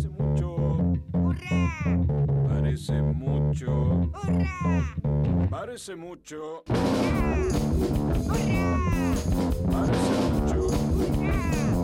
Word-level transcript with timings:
Parece 0.00 0.08
mucho. 0.18 0.56
Parece 2.48 2.92
mucho. 3.04 4.10
Parece 5.50 5.96
mucho. 5.96 6.62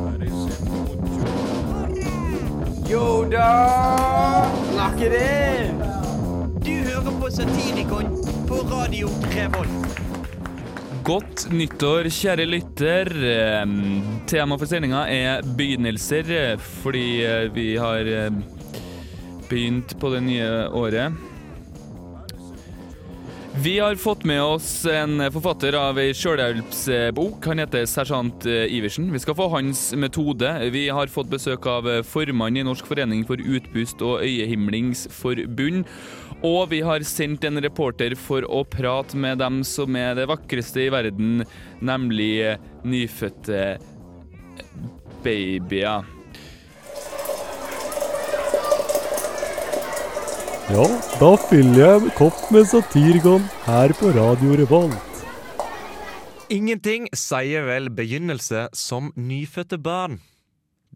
Parece 0.06 0.52
mucho. 0.64 1.26
Yo 2.88 3.24
da! 3.28 4.50
Knock 4.72 5.00
it 5.00 5.12
in! 5.12 5.78
Du 6.64 6.70
hører 6.70 7.20
på 7.20 7.30
Satirikon 7.30 8.04
på 8.48 8.54
Radio 8.54 9.08
Revolt. 9.08 10.05
Godt 11.06 11.44
nyttår, 11.54 12.08
kjære 12.10 12.44
lytter. 12.50 13.08
Tema 14.26 14.56
for 14.58 14.66
sendinga 14.66 15.04
er 15.06 15.44
begynnelser, 15.54 16.58
fordi 16.82 17.20
eh, 17.22 17.44
vi 17.54 17.66
har 17.78 18.10
eh, 18.10 18.40
begynt 19.46 19.94
på 20.02 20.10
det 20.16 20.24
nye 20.26 20.48
året. 20.74 21.14
Vi 23.62 23.76
har 23.78 23.94
fått 24.02 24.26
med 24.26 24.42
oss 24.42 24.82
en 24.90 25.22
forfatter 25.30 25.78
av 25.78 26.02
ei 26.02 26.10
sjølhjelpsbok. 26.10 27.38
Han 27.52 27.62
heter 27.62 27.86
sersjant 27.86 28.50
eh, 28.50 28.66
Iversen. 28.74 29.06
Vi 29.14 29.22
skal 29.22 29.38
få 29.38 29.46
hans 29.54 29.92
metode. 29.94 30.50
Vi 30.74 30.88
har 30.90 31.14
fått 31.14 31.30
besøk 31.30 31.70
av 31.70 31.86
formann 32.10 32.58
i 32.58 32.66
Norsk 32.66 32.90
forening 32.90 33.22
for 33.30 33.38
utpust 33.38 34.02
og 34.02 34.26
øyehimlingsforbund. 34.26 35.86
Og 36.44 36.68
vi 36.70 36.82
har 36.84 37.04
sendt 37.06 37.44
en 37.48 37.60
reporter 37.64 38.12
for 38.18 38.44
å 38.44 38.64
prate 38.68 39.16
med 39.16 39.40
dem 39.40 39.62
som 39.64 39.96
er 39.96 40.14
det 40.18 40.26
vakreste 40.28 40.84
i 40.84 40.90
verden, 40.92 41.46
nemlig 41.80 42.58
nyfødte 42.84 43.78
babyer. 45.24 46.04
Ja, 50.66 50.86
da 51.20 51.28
fyller 51.46 51.78
jeg 51.78 51.98
en 52.00 52.14
kopp 52.18 52.40
med 52.50 52.66
Satirgon 52.66 53.44
her 53.68 53.92
på 53.96 54.10
Radio 54.16 54.56
Revolt. 54.58 55.20
Ingenting 56.50 57.06
sier 57.14 57.64
vel 57.66 57.86
begynnelse 57.94 58.68
som 58.74 59.12
nyfødte 59.14 59.78
barn. 59.82 60.18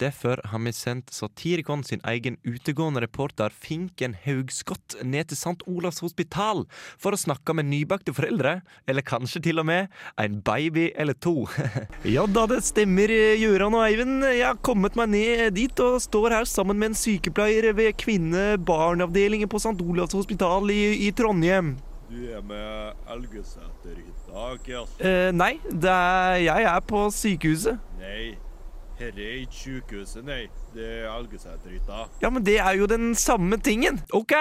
Derfor 0.01 0.41
har 0.49 0.61
vi 0.65 0.73
sendt 0.73 1.11
Satirikon 1.13 1.83
sin 1.85 2.01
egen 2.09 2.39
utegående 2.49 3.03
reporter 3.05 3.53
Finken 3.53 4.15
Haugskott 4.25 4.97
ned 5.05 5.29
til 5.29 5.37
St. 5.37 5.67
Olavs 5.69 6.01
hospital 6.01 6.63
for 6.97 7.13
å 7.13 7.21
snakke 7.21 7.53
med 7.59 7.69
nybakte 7.69 8.15
foreldre, 8.17 8.63
eller 8.89 9.05
kanskje 9.05 9.43
til 9.45 9.61
og 9.61 9.69
med 9.69 9.93
en 10.17 10.41
baby 10.47 10.89
eller 10.97 11.19
to. 11.21 11.45
ja 12.17 12.25
da, 12.25 12.47
det 12.49 12.63
stemmer, 12.65 13.13
Gøran 13.43 13.77
og 13.77 13.85
Eivind. 13.91 14.25
Jeg 14.25 14.47
har 14.47 14.65
kommet 14.65 14.97
meg 14.97 15.13
ned 15.13 15.47
dit 15.61 15.85
og 15.85 16.01
står 16.01 16.39
her 16.39 16.49
sammen 16.49 16.81
med 16.81 16.95
en 16.95 17.01
sykepleier 17.03 17.69
ved 17.77 17.93
kvinne-barneavdelingen 18.01 19.53
på 19.53 19.61
St. 19.61 19.77
Olavs 19.85 20.17
hospital 20.17 20.73
i, 20.73 20.83
i 21.05 21.13
Trondheim. 21.13 21.75
Du 22.09 22.23
er 22.25 22.41
med 22.43 23.11
Elgeseter 23.13 24.01
i 24.01 24.13
dag, 24.33 24.65
ja. 24.67 24.87
Eh, 24.99 25.29
nei, 25.37 25.59
det 25.69 25.93
er, 25.93 26.39
jeg 26.49 26.73
er 26.73 26.87
på 26.89 27.05
sykehuset. 27.15 27.91
Nei, 28.01 28.33
her 29.01 29.17
er 29.17 29.37
ikke 29.41 29.57
sykehuset, 29.57 30.25
nei. 30.27 30.43
Det 30.75 30.85
er 30.85 31.09
Elgeseterhytta. 31.11 32.05
Ja, 32.23 32.31
men 32.31 32.45
det 32.45 32.59
er 32.61 32.77
jo 32.77 32.87
den 32.91 33.15
samme 33.17 33.57
tingen. 33.57 34.01
Ok, 34.13 34.35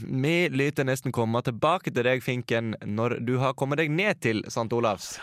vi 0.00 0.34
lytter 0.54 0.86
nesten 0.86 1.12
komme 1.12 1.42
tilbake 1.44 1.90
til 1.90 2.06
deg, 2.06 2.22
Finken, 2.22 2.74
når 2.86 3.18
du 3.26 3.36
har 3.42 3.56
kommet 3.58 3.82
deg 3.82 3.90
ned 3.90 4.20
til 4.22 4.44
St. 4.48 4.70
Olavs. 4.72 5.18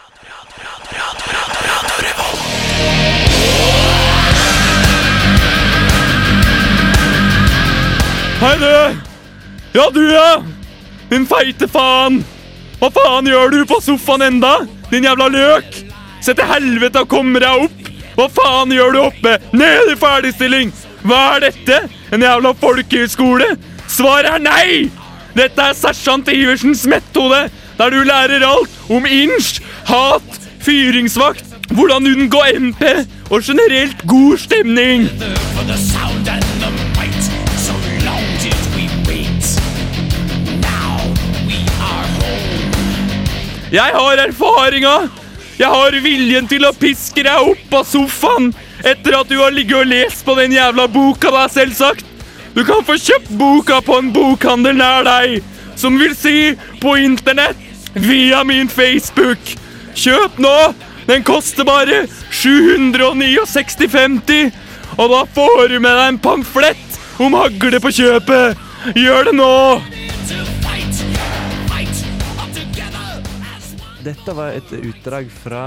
Hei, 8.41 8.55
du! 8.57 8.73
Ja, 9.77 9.85
du, 9.93 10.01
ja! 10.11 10.41
Din 11.11 11.27
feite 11.29 11.69
faen! 11.69 12.23
Hva 12.81 12.89
faen 12.91 13.29
gjør 13.29 13.53
du 13.53 13.61
på 13.69 13.77
sofaen 13.83 14.25
enda? 14.25 14.55
Din 14.91 15.05
jævla 15.05 15.29
løk! 15.31 15.83
Se 16.21 16.33
til 16.37 16.49
helvete 16.49 17.05
og 17.05 17.13
kom 17.13 17.31
deg 17.37 17.67
opp! 17.67 17.80
Hva 18.15 18.27
faen 18.31 18.73
gjør 18.75 18.95
du 18.95 18.99
oppe? 19.05 19.37
Ned 19.55 19.93
i 19.93 19.97
ferdigstilling! 19.99 20.73
Hva 21.07 21.21
er 21.37 21.47
dette? 21.47 21.77
En 22.13 22.21
jævla 22.21 22.51
folkehøyskole? 22.59 23.53
Svaret 23.89 24.29
er 24.35 24.43
nei! 24.43 24.89
Dette 25.35 25.63
er 25.63 25.77
sersjant 25.77 26.27
Iversens 26.31 26.83
metode, 26.91 27.45
der 27.77 27.93
du 27.93 28.01
lærer 28.03 28.43
alt 28.43 28.91
om 28.91 29.07
inch, 29.07 29.61
hat, 29.87 30.41
fyringsvakt, 30.61 31.55
hvordan 31.71 32.09
unngå 32.11 32.43
MP 32.59 32.83
og 33.31 33.47
generelt 33.47 34.03
god 34.07 34.37
stemning. 34.37 35.07
Jeg 43.71 43.91
har 43.95 44.27
erfaringa! 44.27 45.20
Jeg 45.61 45.69
har 45.69 45.93
viljen 46.01 46.47
til 46.49 46.63
å 46.65 46.71
piske 46.73 47.21
deg 47.21 47.37
opp 47.51 47.73
av 47.77 47.83
sofaen 47.85 48.47
etter 48.81 49.13
at 49.13 49.29
du 49.29 49.37
har 49.37 49.53
ligget 49.53 49.77
og 49.77 49.85
lest 49.91 50.25
på 50.25 50.33
den 50.39 50.55
jævla 50.55 50.87
boka 50.89 51.29
da, 51.29 51.43
selvsagt. 51.53 52.01
Du 52.55 52.63
kan 52.65 52.81
få 52.87 52.95
kjøpt 52.97 53.29
boka 53.37 53.77
på 53.85 53.99
en 54.01 54.09
bokhandel 54.15 54.73
nær 54.79 55.03
deg, 55.05 55.43
som 55.77 55.99
vil 56.01 56.15
si 56.17 56.57
på 56.81 56.97
internett, 57.05 57.61
via 57.93 58.41
min 58.47 58.69
Facebook. 58.73 59.37
Kjøp 59.93 60.39
nå! 60.41 60.73
Den 61.05 61.21
koster 61.27 61.63
bare 61.67 62.07
769,50, 62.41 64.49
og 64.97 65.09
da 65.13 65.25
får 65.37 65.67
du 65.69 65.77
med 65.77 65.93
deg 65.93 66.07
en 66.07 66.17
pamflett 66.25 66.89
om 67.21 67.37
hagle 67.37 67.77
på 67.83 67.89
kjøpet. 68.01 68.57
Gjør 68.97 69.29
det 69.29 69.35
nå! 69.37 70.00
Dette 74.01 74.33
var 74.33 74.55
et 74.57 74.71
utdrag 74.79 75.27
fra 75.29 75.61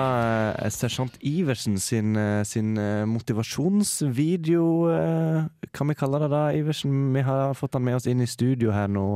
uh, 0.59 0.71
sersjant 0.73 1.15
Iversen 1.23 1.77
sin, 1.79 2.17
uh, 2.19 2.43
sin 2.43 2.73
motivasjonsvideo. 3.07 4.65
eh, 4.91 5.69
Kan 5.75 5.91
vi 5.91 5.95
kalle 5.95 6.19
det 6.25 6.31
da, 6.33 6.41
Iversen? 6.57 7.13
Vi 7.15 7.23
har 7.23 7.55
fått 7.55 7.79
han 7.79 7.85
med 7.87 8.01
oss 8.01 8.09
inn 8.11 8.25
i 8.25 8.27
studio 8.27 8.73
her 8.75 8.91
nå. 8.91 9.07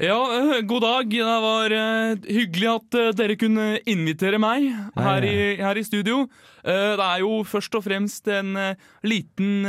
Ja, 0.00 0.18
god 0.64 0.82
dag. 0.86 1.12
Det 1.12 1.36
var 1.44 1.76
hyggelig 2.24 2.70
at 2.72 2.98
dere 3.20 3.36
kunne 3.40 3.68
invitere 3.84 4.40
meg 4.40 4.70
her 4.96 5.28
i, 5.28 5.36
her 5.60 5.76
i 5.80 5.84
studio. 5.84 6.24
Det 6.64 7.04
er 7.04 7.20
jo 7.22 7.42
først 7.48 7.76
og 7.78 7.84
fremst 7.86 8.28
en 8.32 8.56
liten 9.04 9.64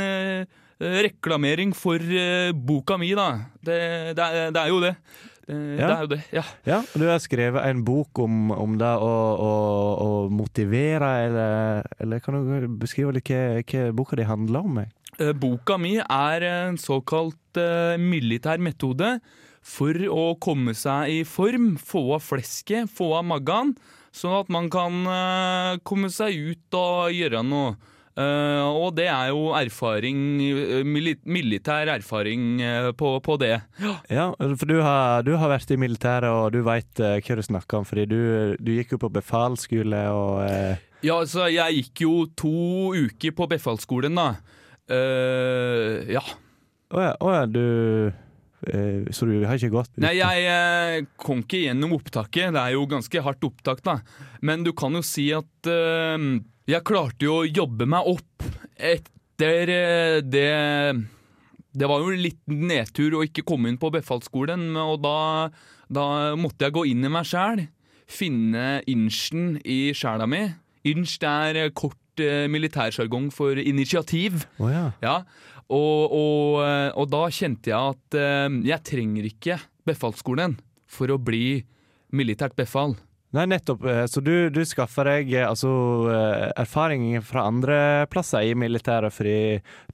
reklamering 0.80 1.72
for 1.76 2.00
boka 2.52 2.98
mi, 3.00 3.14
da. 3.16 3.30
Det, 3.64 3.80
det, 4.18 4.28
det 4.56 4.60
er 4.64 4.72
jo 4.72 4.82
det. 4.84 4.96
Det, 5.46 5.56
det 5.78 5.86
er 5.86 6.00
jo 6.02 6.08
det, 6.10 6.20
ja. 6.34 6.42
Ja, 6.66 6.80
Du 6.98 7.04
har 7.06 7.20
skrevet 7.22 7.62
en 7.68 7.84
bok 7.86 8.18
om, 8.18 8.50
om 8.50 8.72
det 8.80 8.88
å, 8.98 9.10
å, 9.38 9.50
å 10.02 10.08
motivere, 10.34 11.10
eller, 11.28 11.86
eller 12.02 12.22
kan 12.24 12.40
du 12.42 12.66
beskrive 12.82 13.14
litt 13.14 13.30
hva, 13.30 13.62
hva 13.62 13.84
boka 13.94 14.18
di 14.18 14.26
handler 14.26 14.66
om? 14.66 14.80
eh? 14.82 14.90
Eh, 15.22 15.30
Boka 15.32 15.78
mi 15.80 15.94
er 16.02 16.44
en 16.50 16.76
såkalt 16.76 17.56
uh, 17.62 17.94
militær 17.96 18.58
metode 18.60 19.14
for 19.66 19.96
å 20.12 20.24
komme 20.42 20.74
seg 20.76 21.14
i 21.14 21.20
form, 21.26 21.76
få 21.80 22.02
av 22.18 22.26
flesket, 22.26 22.90
få 22.92 23.12
av 23.18 23.24
maggan, 23.30 23.72
sånn 24.14 24.36
at 24.42 24.50
man 24.52 24.68
kan 24.72 24.98
uh, 25.08 25.78
komme 25.86 26.10
seg 26.12 26.36
ut 26.52 26.76
og 26.78 27.14
gjøre 27.16 27.42
noe. 27.46 27.76
Eh, 28.16 28.64
og 28.64 28.94
det 28.96 29.10
er 29.12 29.28
jo 29.28 29.50
erfaring, 29.52 30.20
eh, 30.40 30.84
mili 30.88 31.12
militær 31.28 31.90
erfaring 31.92 32.62
eh, 32.64 32.88
på, 32.96 33.10
på 33.20 33.36
det. 33.42 33.58
Ja, 34.08 34.30
for 34.40 34.64
du 34.70 34.78
har, 34.80 35.20
du 35.26 35.34
har 35.36 35.52
vært 35.52 35.74
i 35.74 35.76
militæret, 35.80 36.30
og 36.32 36.54
du 36.56 36.62
veit 36.64 36.88
hva 36.96 37.36
du 37.36 37.44
snakker 37.44 37.82
om. 37.82 37.88
Fordi 37.88 38.06
du, 38.08 38.20
du 38.56 38.72
gikk 38.78 38.96
jo 38.96 39.02
på 39.04 39.12
befalsskole 39.18 40.06
og 40.16 40.46
uh... 40.48 40.84
Ja, 41.04 41.20
altså, 41.20 41.44
jeg 41.52 41.82
gikk 41.82 42.06
jo 42.06 42.14
to 42.40 42.94
uker 42.96 43.36
på 43.36 43.50
befalsskolen, 43.52 44.16
da. 44.16 44.30
Ja. 44.88 46.22
Å 46.94 47.02
ja, 47.02 47.12
oh 47.18 47.32
ja, 47.34 47.42
du 47.50 48.12
Så 49.10 49.26
du 49.26 49.40
har 49.42 49.58
ikke 49.58 49.74
gått? 49.74 49.90
Nei, 50.00 50.14
jeg 50.16 51.06
kom 51.20 51.42
ikke 51.44 51.66
gjennom 51.66 51.98
opptaket. 51.98 52.54
Det 52.56 52.62
er 52.62 52.74
jo 52.78 52.86
ganske 52.90 53.22
hardt 53.28 53.44
opptak, 53.46 53.84
da. 53.86 53.98
Men 54.40 54.64
du 54.64 54.72
kan 54.78 54.96
jo 54.96 55.04
si 55.04 55.28
at 55.36 55.68
jeg 56.66 56.82
klarte 56.86 57.26
jo 57.26 57.40
å 57.42 57.46
jobbe 57.46 57.86
meg 57.88 58.08
opp 58.10 58.46
etter 58.76 59.70
eh, 59.72 60.18
det 60.24 60.50
Det 61.76 61.88
var 61.88 62.02
jo 62.02 62.12
en 62.12 62.22
liten 62.24 62.66
nedtur 62.70 63.18
å 63.18 63.24
ikke 63.26 63.44
komme 63.46 63.68
inn 63.70 63.78
på 63.78 63.90
befalsskolen, 63.92 64.70
og 64.80 65.02
da, 65.04 65.50
da 65.92 66.06
måtte 66.38 66.64
jeg 66.64 66.74
gå 66.74 66.86
inn 66.88 67.04
i 67.04 67.12
meg 67.12 67.28
sjæl. 67.28 67.66
Finne 68.08 68.80
inchen 68.88 69.58
i 69.60 69.92
sjela 69.92 70.24
mi. 70.30 70.40
Inch 70.88 71.18
er 71.20 71.68
kort 71.76 72.22
eh, 72.22 72.46
militærsjargong 72.48 73.28
for 73.34 73.60
initiativ. 73.60 74.46
Oh, 74.56 74.70
ja. 74.72 74.86
Ja, 75.04 75.18
og, 75.68 76.16
og, 76.16 76.62
eh, 76.64 76.90
og 76.96 77.10
da 77.12 77.26
kjente 77.28 77.74
jeg 77.74 77.96
at 77.96 78.20
jeg 78.72 78.84
trenger 78.88 79.28
ikke 79.28 79.60
befalsskolen 79.86 80.56
for 80.88 81.12
å 81.12 81.20
bli 81.20 81.60
militært 82.16 82.56
befal. 82.56 82.96
Nei, 83.36 83.46
nettopp. 83.52 83.84
eh, 83.84 84.04
Så 84.08 84.22
du, 84.24 84.48
du 84.50 84.62
skaffer 84.64 85.10
deg 85.10 85.32
eh, 85.36 85.46
altså 85.46 85.70
eh, 86.08 86.46
erfaring 86.56 87.08
fra 87.26 87.46
andre 87.50 87.78
plasser 88.12 88.48
i 88.48 88.54
militæret 88.58 89.12
fordi 89.12 89.38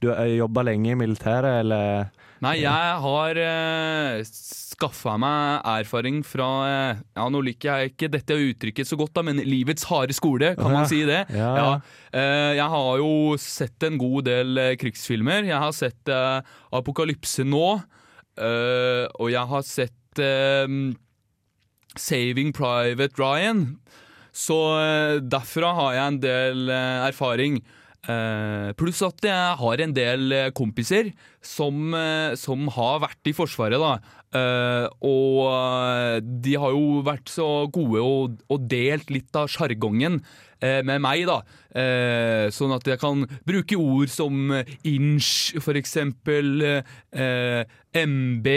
du 0.01 0.09
har 0.13 0.29
jobba 0.31 0.63
lenge 0.69 0.93
i 0.93 0.99
militæret, 0.99 1.61
eller 1.63 2.11
Nei, 2.43 2.57
jeg 2.59 2.95
har 2.99 3.37
uh, 3.39 4.19
skaffa 4.27 5.13
meg 5.21 5.63
erfaring 5.77 6.17
fra 6.27 6.47
uh, 6.65 7.01
Ja, 7.15 7.27
nå 7.31 7.39
liker 7.45 7.79
jeg 7.83 7.93
ikke 7.93 8.09
dette 8.11 8.35
uttrykket 8.35 8.89
så 8.89 8.97
godt, 8.99 9.13
da, 9.15 9.23
men 9.23 9.39
livets 9.47 9.85
harde 9.87 10.15
skole, 10.17 10.51
kan 10.59 10.73
man 10.73 10.89
si 10.89 11.03
det? 11.07 11.21
Ja. 11.31 11.77
Eh, 12.11 12.51
jeg 12.57 12.67
har 12.73 12.99
jo 12.99 13.37
sett 13.39 13.87
en 13.87 13.95
god 14.01 14.27
del 14.27 14.59
uh, 14.59 14.73
krigsfilmer. 14.79 15.47
Jeg 15.47 15.61
har 15.63 15.71
sett 15.77 16.11
Apokalypse 16.73 17.45
nå, 17.47 17.67
og 18.33 19.27
jeg 19.31 19.49
har 19.53 19.63
sett 19.67 20.21
Saving 21.99 22.53
Private 22.55 23.19
Ryan. 23.19 23.65
Så 24.33 24.57
eh, 24.81 25.21
derfra 25.21 25.71
har 25.77 25.95
jeg 25.95 26.09
en 26.09 26.19
del 26.23 26.73
eh, 26.73 27.07
erfaring. 27.07 27.61
Eh, 28.03 28.73
pluss 28.75 28.99
at 29.05 29.23
jeg 29.23 29.59
har 29.61 29.83
en 29.85 29.93
del 29.95 30.33
kompiser 30.57 31.13
som, 31.45 31.93
som 32.39 32.67
har 32.75 32.99
vært 33.05 33.29
i 33.31 33.35
Forsvaret, 33.37 33.79
da. 33.79 33.93
Og 35.05 36.23
de 36.43 36.55
har 36.57 36.71
jo 36.73 37.03
vært 37.05 37.29
så 37.29 37.67
gode 37.71 38.01
og, 38.01 38.39
og 38.49 38.65
delt 38.71 39.11
litt 39.13 39.35
av 39.37 39.51
sjargongen 39.51 40.17
med 40.63 41.03
meg, 41.03 41.27
da. 41.29 41.37
Sånn 42.55 42.73
at 42.73 42.87
jeg 42.89 42.99
kan 43.03 43.27
bruke 43.45 43.77
ord 43.77 44.09
som 44.09 44.55
inch, 44.87 45.53
for 45.61 45.77
eksempel. 45.77 46.65
MB, 47.13 48.49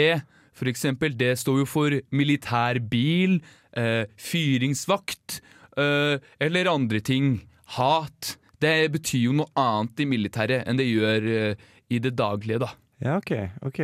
for 0.57 0.71
eksempel. 0.71 1.15
Det 1.17 1.35
står 1.39 1.61
jo 1.61 1.69
for 1.69 1.99
militærbil, 2.11 3.39
eh, 3.77 4.03
fyringsvakt, 4.17 5.39
eh, 5.77 6.17
eller 6.41 6.73
andre 6.73 6.99
ting. 6.99 7.47
Hat. 7.77 8.37
Det 8.59 8.91
betyr 8.91 9.27
jo 9.27 9.37
noe 9.37 9.51
annet 9.55 9.99
i 10.01 10.09
militæret 10.09 10.67
enn 10.67 10.79
det 10.79 10.89
gjør 10.89 11.31
eh, 11.37 11.65
i 11.89 11.99
det 11.99 12.15
daglige, 12.17 12.61
da. 12.65 12.73
Ja, 13.03 13.17
OK. 13.21 13.33
ok 13.61 13.81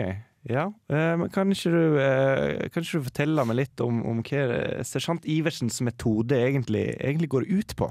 ja, 0.50 0.66
eh, 0.92 1.14
men 1.20 1.30
kan 1.32 1.52
ikke, 1.54 1.72
du, 1.72 1.98
eh, 2.04 2.68
kan 2.68 2.84
ikke 2.84 3.00
du 3.00 3.08
fortelle 3.08 3.46
meg 3.48 3.62
litt 3.62 3.84
om, 3.84 4.02
om 4.04 4.20
hva 4.28 4.84
sersjant 4.84 5.24
Iversens 5.24 5.80
metode 5.86 6.36
egentlig, 6.36 6.98
egentlig 7.00 7.30
går 7.32 7.48
ut 7.48 7.76
på? 7.80 7.88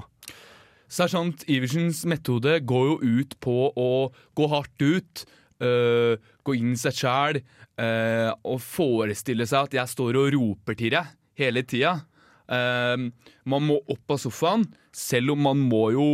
Sersjant 0.93 1.41
Iversens 1.49 2.03
metode 2.05 2.59
går 2.61 2.85
jo 2.91 2.97
ut 3.01 3.33
på 3.41 3.57
å 3.73 3.89
gå 4.37 4.49
hardt 4.51 4.85
ut, 4.85 5.23
øh, 5.63 6.31
gå 6.43 6.55
inn 6.59 6.73
i 6.75 6.79
seg 6.79 6.97
sjæl 6.97 7.39
uh, 7.41 8.31
og 8.43 8.59
forestille 8.63 9.47
seg 9.49 9.69
at 9.69 9.77
jeg 9.79 9.93
står 9.93 10.19
og 10.19 10.33
roper 10.35 10.77
til 10.79 10.93
deg 10.97 11.13
hele 11.39 11.63
tida. 11.65 11.95
Uh, 12.51 13.09
man 13.49 13.65
må 13.69 13.79
opp 13.87 14.17
av 14.17 14.21
sofaen, 14.21 14.67
selv 14.93 15.33
om 15.33 15.47
man 15.47 15.63
må 15.71 15.87
jo 15.95 16.09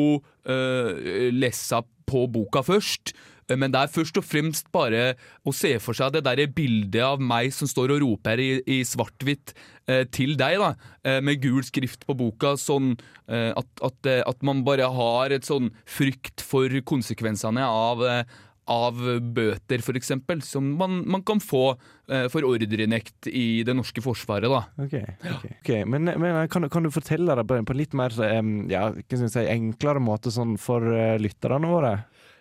lese 1.36 1.82
på 2.10 2.24
boka 2.32 2.64
først. 2.66 3.14
Eh, 3.50 3.58
Men 3.58 3.74
det 3.74 3.82
er 3.82 3.94
først 3.94 4.18
og 4.20 4.26
fremst 4.26 4.70
bare 4.74 5.16
å 5.46 5.54
se 5.56 5.76
for 5.82 5.98
seg 5.98 6.14
det 6.16 6.24
der 6.28 6.46
bildet 6.54 7.02
av 7.06 7.22
meg 7.22 7.52
som 7.56 7.70
står 7.70 7.96
og 7.96 8.04
roper 8.06 8.42
i, 8.42 8.50
i 8.66 8.82
svart-hvitt 8.86 9.54
eh, 9.90 10.06
til 10.14 10.36
deg, 10.40 10.60
da, 10.62 10.74
eh, 11.04 11.20
med 11.22 11.42
gul 11.44 11.64
skrift 11.66 12.06
på 12.08 12.16
boka, 12.18 12.56
sånn 12.60 12.94
eh, 13.28 13.52
at, 13.58 13.70
at, 13.86 14.10
eh, 14.10 14.22
at 14.26 14.46
man 14.46 14.64
bare 14.68 14.90
har 14.94 15.34
et 15.36 15.48
sånn 15.48 15.72
frykt 15.90 16.44
for 16.46 16.70
konsekvensene 16.86 17.66
av, 17.66 18.06
eh, 18.06 18.24
av 18.70 19.00
bøter, 19.34 19.82
eksempel, 19.98 20.44
som 20.46 20.68
man, 20.78 21.00
man 21.10 21.24
kan 21.26 21.42
få 21.42 21.72
eh, 22.10 22.28
for 22.32 22.46
ordrenekt 22.48 23.28
i 23.32 23.64
det 23.66 23.74
norske 23.78 24.04
forsvaret, 24.06 24.50
da. 24.52 24.62
Ok, 24.86 24.94
ok. 25.26 25.48
okay. 25.60 25.82
Men, 25.90 26.12
men 26.22 26.40
kan, 26.54 26.66
du- 26.66 26.70
kan 26.70 26.86
du 26.86 26.92
fortelle 26.94 27.36
det 27.40 27.48
på, 27.50 27.58
på 27.66 27.76
en 27.76 27.82
litt 27.82 27.98
mer 27.98 28.14
um, 28.40 28.54
ja, 28.70 28.92
si, 29.10 29.44
enklere 29.50 30.04
måte 30.04 30.34
sånn 30.34 30.56
for 30.62 30.86
uh, 30.86 31.18
lytterne 31.22 31.70
våre? 31.72 31.94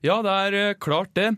Ja, 0.05 0.21
det 0.23 0.37
er 0.45 0.59
uh, 0.61 0.79
klart 0.79 1.15
det. 1.19 1.33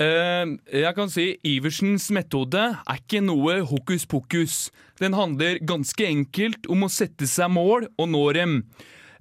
Uh, 0.00 0.56
jeg 0.72 0.96
kan 0.96 1.12
si 1.12 1.28
Iversens 1.46 2.08
metode 2.16 2.64
er 2.80 2.98
ikke 2.98 3.20
noe 3.22 3.60
hokus 3.68 4.08
pokus. 4.10 4.56
Den 4.98 5.14
handler 5.14 5.60
ganske 5.62 6.08
enkelt 6.08 6.66
om 6.72 6.88
å 6.88 6.90
sette 6.92 7.28
seg 7.30 7.52
mål 7.54 7.90
og 7.94 8.10
nå 8.10 8.24
dem. 8.34 8.58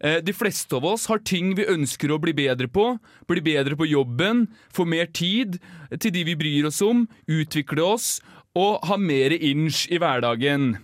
Eh, 0.03 0.19
De 0.21 0.33
fleste 0.35 0.75
av 0.75 0.85
oss 0.85 1.07
har 1.07 1.23
ting 1.23 1.53
vi 1.55 1.65
ønsker 1.69 2.11
å 2.11 2.19
bli 2.19 2.33
bedre 2.35 2.67
på. 2.67 2.97
Bli 3.29 3.41
bedre 3.41 3.77
på 3.79 3.87
jobben, 3.87 4.47
få 4.73 4.85
mer 4.85 5.07
tid 5.07 5.59
til 5.99 6.11
de 6.11 6.25
vi 6.27 6.35
bryr 6.35 6.67
oss 6.67 6.81
om, 6.83 7.07
utvikle 7.27 7.85
oss 7.87 8.17
og 8.53 8.83
ha 8.85 8.97
mer 8.99 9.33
inch 9.33 9.87
i 9.89 9.97
hverdagen. 9.97 10.75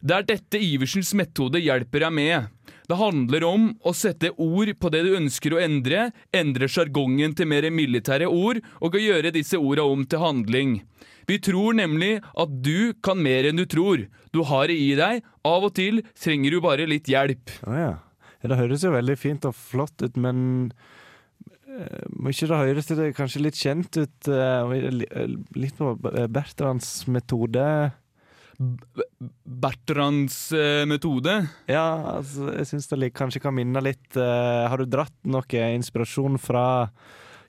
Det 0.00 0.16
er 0.16 0.28
dette 0.28 0.60
Iversens 0.60 1.12
metode 1.16 1.60
hjelper 1.60 2.06
deg 2.06 2.14
med. 2.14 2.48
Det 2.88 2.98
handler 2.98 3.44
om 3.46 3.66
å 3.86 3.92
sette 3.94 4.32
ord 4.34 4.70
på 4.80 4.90
det 4.90 5.02
du 5.06 5.12
ønsker 5.14 5.54
å 5.54 5.60
endre, 5.62 6.08
endre 6.34 6.68
sjargongen 6.70 7.36
til 7.38 7.46
mer 7.50 7.68
militære 7.70 8.26
ord, 8.26 8.60
og 8.80 8.96
å 8.96 9.02
gjøre 9.02 9.32
disse 9.34 9.58
orda 9.60 9.84
om 9.86 10.02
til 10.08 10.22
handling. 10.22 10.80
Vi 11.28 11.38
tror 11.38 11.76
nemlig 11.78 12.16
at 12.18 12.54
du 12.64 12.92
kan 13.04 13.20
mer 13.22 13.46
enn 13.46 13.60
du 13.60 13.66
tror. 13.70 14.08
Du 14.34 14.42
har 14.48 14.66
det 14.66 14.78
i 14.80 14.94
deg, 14.98 15.22
av 15.46 15.68
og 15.68 15.74
til 15.78 16.02
trenger 16.18 16.56
du 16.56 16.62
bare 16.64 16.88
litt 16.90 17.10
hjelp. 17.10 17.52
Oh, 17.62 17.76
ja. 17.78 17.92
Det 18.40 18.56
høres 18.56 18.84
jo 18.84 18.94
veldig 18.94 19.16
fint 19.20 19.44
og 19.48 19.56
flott 19.56 20.00
ut, 20.00 20.16
men 20.20 20.70
eh, 21.68 22.04
må 22.16 22.32
ikke 22.32 22.48
det 22.48 22.60
høres 22.62 22.88
det 22.88 23.10
kanskje 23.18 23.42
litt 23.44 23.58
kjent 23.60 24.00
ut? 24.00 24.30
eh, 24.32 24.76
eh, 24.80 25.34
litt 25.60 25.76
på 25.76 25.92
Bertrands 26.00 26.92
metode? 27.12 27.64
Bertrands 28.60 30.38
metode. 30.88 31.36
Ja, 31.68 32.16
altså, 32.18 32.50
jeg 32.58 32.68
syns 32.68 32.88
det 32.92 33.12
kanskje 33.16 33.40
kan 33.40 33.56
minne 33.56 33.80
litt 33.80 34.18
Har 34.20 34.76
du 34.76 34.84
dratt 34.84 35.16
noe 35.24 35.62
inspirasjon 35.78 36.36
fra 36.40 36.66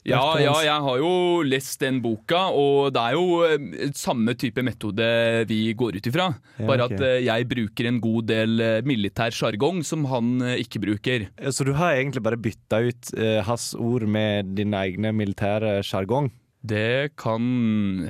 Ja, 0.02 0.18
ja, 0.42 0.54
jeg 0.66 0.82
har 0.82 0.98
jo 0.98 1.10
lest 1.46 1.78
den 1.78 2.00
boka, 2.02 2.48
og 2.58 2.90
det 2.94 3.02
er 3.02 3.14
jo 3.14 3.26
eh, 3.46 3.90
samme 3.94 4.34
type 4.34 4.64
metode 4.66 5.06
vi 5.46 5.60
går 5.78 6.00
ut 6.00 6.08
ifra. 6.10 6.26
Ja, 6.58 6.66
Bare 6.66 6.88
okay. 6.88 6.96
at 6.98 7.04
eh, 7.06 7.18
jeg 7.28 7.46
bruker 7.52 7.86
en 7.86 8.00
god 8.02 8.26
del 8.32 8.64
eh, 8.64 8.80
militær 8.88 9.30
sjargong 9.36 9.84
som 9.86 10.08
han 10.10 10.42
ikke 10.56 10.82
bruker. 10.82 11.28
Så 11.54 11.66
du 11.68 11.70
har 11.78 11.94
egentlig 12.00 12.24
bare 12.26 12.40
bytta 12.42 12.82
ut 12.82 13.12
eh, 13.14 13.38
hans 13.46 13.68
ord 13.78 14.08
med 14.10 14.50
dine 14.58 14.80
egne 14.88 15.14
militære 15.14 15.78
sjargong? 15.86 16.32
Det 16.66 17.14
kan 17.18 17.46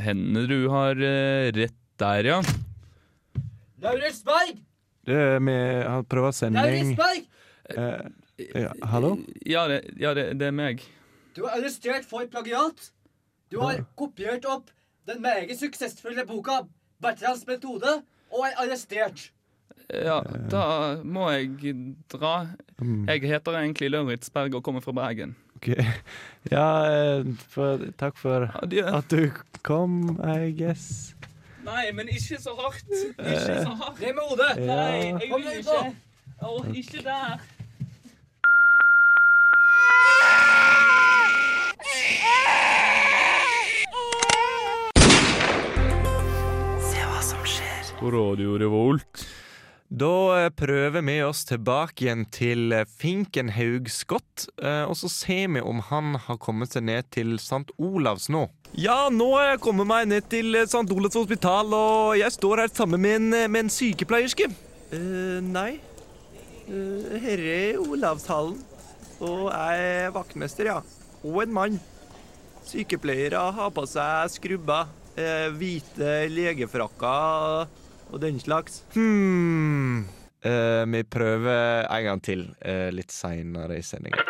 hende 0.01 0.47
du 0.49 0.69
har 0.73 0.97
eh, 0.97 1.53
rett 1.57 1.77
der, 2.01 2.25
ja. 2.25 2.41
Lauritz 3.85 4.25
Berg! 4.25 4.65
Du, 5.05 5.15
vi 5.45 5.59
har 5.85 6.09
prøvd 6.09 6.41
sending 6.41 6.97
Berg! 6.97 7.25
eh, 7.77 8.03
ja, 8.57 8.73
Hallo? 8.89 9.19
Ja, 9.45 9.69
det, 9.69 9.83
ja 10.01 10.17
det, 10.17 10.31
det 10.41 10.49
er 10.49 10.57
meg. 10.57 10.81
Du 11.37 11.45
er 11.47 11.57
arrestert 11.59 12.05
for 12.09 12.25
plagiat. 12.31 12.91
Du 13.53 13.61
har 13.61 13.83
kopiert 13.97 14.45
opp 14.49 14.71
den 15.09 15.23
meget 15.23 15.59
suksessfulle 15.59 16.25
boka 16.27 16.63
'Bertrands 17.03 17.45
metode' 17.49 18.03
og 18.33 18.45
er 18.47 18.59
arrestert. 18.63 19.31
Ja, 19.93 20.21
da 20.51 20.63
må 21.05 21.31
jeg 21.31 21.95
dra. 22.13 22.47
Mm, 22.81 23.09
Jeg 23.09 23.21
heter 23.29 23.53
egentlig 23.59 23.91
Lauritzberg 23.91 24.55
og 24.55 24.63
kommer 24.65 24.81
fra 24.81 24.93
Bergen. 24.93 25.37
ok. 25.57 25.69
Ja, 26.51 26.67
eh, 26.91 27.25
for, 27.49 27.79
takk 27.99 28.17
for 28.19 28.49
at 28.63 29.11
du 29.11 29.31
kom, 29.63 30.19
I 30.25 30.51
guess. 30.53 31.15
Nei, 31.65 31.93
men 31.93 32.09
ikke 32.09 32.39
så 32.43 32.55
hardt. 32.59 32.89
Ikke 33.19 33.63
så 33.63 33.75
hardt. 33.79 34.01
Ned 34.01 34.15
med 34.15 34.23
hodet! 34.31 34.57
Ja. 34.57 34.81
jeg 34.83 35.31
vil 35.31 35.53
ikke. 35.59 35.95
Å, 36.43 36.57
ikke 36.75 37.03
der. 37.07 37.39
På 48.03 48.11
Radio 48.11 48.57
Revolt. 48.59 49.21
Da 49.87 50.15
eh, 50.35 50.49
prøver 50.51 51.05
vi 51.07 51.15
oss 51.23 51.45
tilbake 51.47 52.03
igjen 52.03 52.25
til 52.35 52.73
eh, 52.75 52.89
Finkenhaug 52.99 53.87
Scott, 53.95 54.49
eh, 54.59 54.89
og 54.91 54.97
så 54.99 55.07
ser 55.13 55.53
vi 55.55 55.61
om 55.63 55.79
han 55.87 56.17
har 56.25 56.41
kommet 56.43 56.75
seg 56.75 56.83
ned 56.89 57.07
til 57.15 57.37
St. 57.39 57.71
Olavs 57.79 58.27
nå. 58.27 58.49
Ja, 58.75 59.07
nå 59.07 59.29
har 59.37 59.53
jeg 59.53 59.61
kommet 59.63 59.87
meg 59.87 60.09
ned 60.11 60.27
til 60.33 60.51
St. 60.65 60.83
Olavs 60.83 61.15
hospital, 61.21 61.71
og 61.79 62.17
jeg 62.19 62.35
står 62.35 62.65
her 62.65 62.73
sammen 62.75 63.05
med 63.05 63.15
en, 63.21 63.29
med 63.55 63.69
en 63.69 63.71
sykepleierske. 63.71 64.49
Eh, 64.91 65.39
nei. 65.47 65.77
Uh, 66.67 67.21
herre 67.23 67.55
er 67.69 67.79
Olavshallen. 67.85 68.59
Og 69.23 69.45
jeg 69.47 69.87
er 69.93 70.17
vaktmester, 70.17 70.73
ja. 70.73 70.81
Og 71.23 71.45
en 71.45 71.55
mann. 71.55 71.79
Sykepleiere 72.67 73.47
har 73.55 73.71
på 73.71 73.87
seg 73.87 74.35
skrubber, 74.35 74.91
uh, 75.15 75.55
hvite 75.55 76.19
legefrakker 76.35 77.71
og 78.13 78.21
den 78.21 78.41
slags. 78.41 78.85
Hmm. 78.95 80.05
Uh, 80.45 80.85
vi 80.93 81.03
prøver 81.03 81.87
en 81.87 82.05
gang 82.05 82.23
til 82.23 82.45
uh, 82.67 82.91
litt 82.93 83.13
seinere 83.15 83.79
i 83.79 83.83
sendinga. 83.87 84.25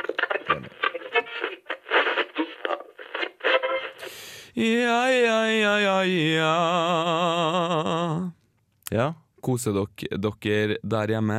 Ja, 4.52 5.08
ja, 5.08 5.38
ja, 5.48 5.76
ja, 5.80 6.02
ja. 6.04 6.54
Ja. 8.92 9.06
Koser 9.40 9.72
dere, 9.72 10.18
dere 10.20 10.76
der 10.84 11.14
hjemme? 11.16 11.38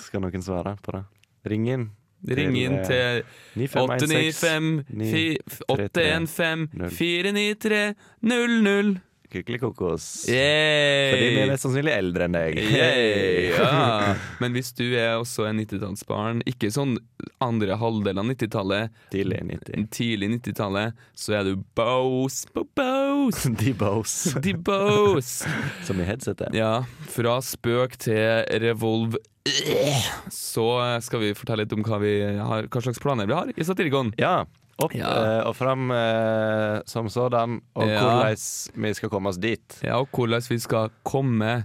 Skal 0.00 0.24
noen 0.24 0.42
svare 0.42 0.72
på 0.80 0.96
det? 0.96 1.04
Ring 1.52 1.68
inn. 1.68 1.90
Ring 2.24 2.56
inn 2.56 2.80
til 2.84 3.22
9516 3.60 4.84
895 5.68 6.66
493 6.96 7.94
00. 8.24 8.96
Kykelikokos. 9.30 10.04
Fordi 10.26 11.26
vi 11.30 11.38
er 11.44 11.50
mest 11.52 11.62
sannsynlig 11.66 11.92
eldre 11.94 12.26
enn 12.26 12.34
deg. 12.34 12.58
Yay, 12.58 13.52
ja. 13.54 14.14
Men 14.42 14.56
hvis 14.56 14.72
du 14.74 14.84
er 14.98 15.16
også 15.20 15.46
en 15.48 15.60
90-tallsbarn, 15.62 16.42
ikke 16.50 16.70
sånn 16.74 16.96
andre 17.44 17.76
halvdel 17.80 18.18
av 18.20 18.26
90-tallet, 18.32 18.96
Tidlig 19.14 19.40
90. 19.52 19.86
tidlig 19.94 20.30
90-tallet, 20.36 20.98
så 21.14 21.38
er 21.40 21.46
du 21.50 21.62
Bose. 21.78 22.48
bo- 22.54 22.66
-bose. 22.74 23.54
De 23.60 23.72
Bose. 23.74 24.40
de 24.40 24.54
Bose. 24.54 25.46
Som 25.86 26.00
i 26.00 26.04
headsetet. 26.08 26.54
Ja, 26.54 26.82
fra 27.14 27.38
spøk 27.44 27.96
til 28.02 28.44
revolv. 28.62 29.16
Så 30.30 30.66
skal 31.02 31.22
vi 31.22 31.30
fortelle 31.34 31.64
litt 31.64 31.72
om 31.72 31.82
hva, 31.86 31.98
vi 32.02 32.12
har, 32.38 32.66
hva 32.68 32.82
slags 32.84 33.00
planer 33.02 33.26
vi 33.30 33.34
har 33.38 33.52
i 33.56 33.64
Satirikon. 33.64 34.12
Ja. 34.20 34.44
Opp 34.80 34.94
Ja. 34.94 35.10
eh, 35.40 35.46
og 35.46 35.54
fram 35.56 35.90
eh, 35.90 36.80
som 36.86 37.08
sådan, 37.08 37.60
og 37.76 37.88
Ja. 37.88 38.00
hvordan 38.00 38.36
vi 38.86 38.94
skal 38.94 39.08
komme 39.10 39.28
oss 39.28 39.36
dit. 39.38 39.80
Ja, 39.84 39.98
og 40.00 40.08
hvordan 40.12 40.42
vi 40.48 40.58
skal 40.58 40.90
komme 41.04 41.64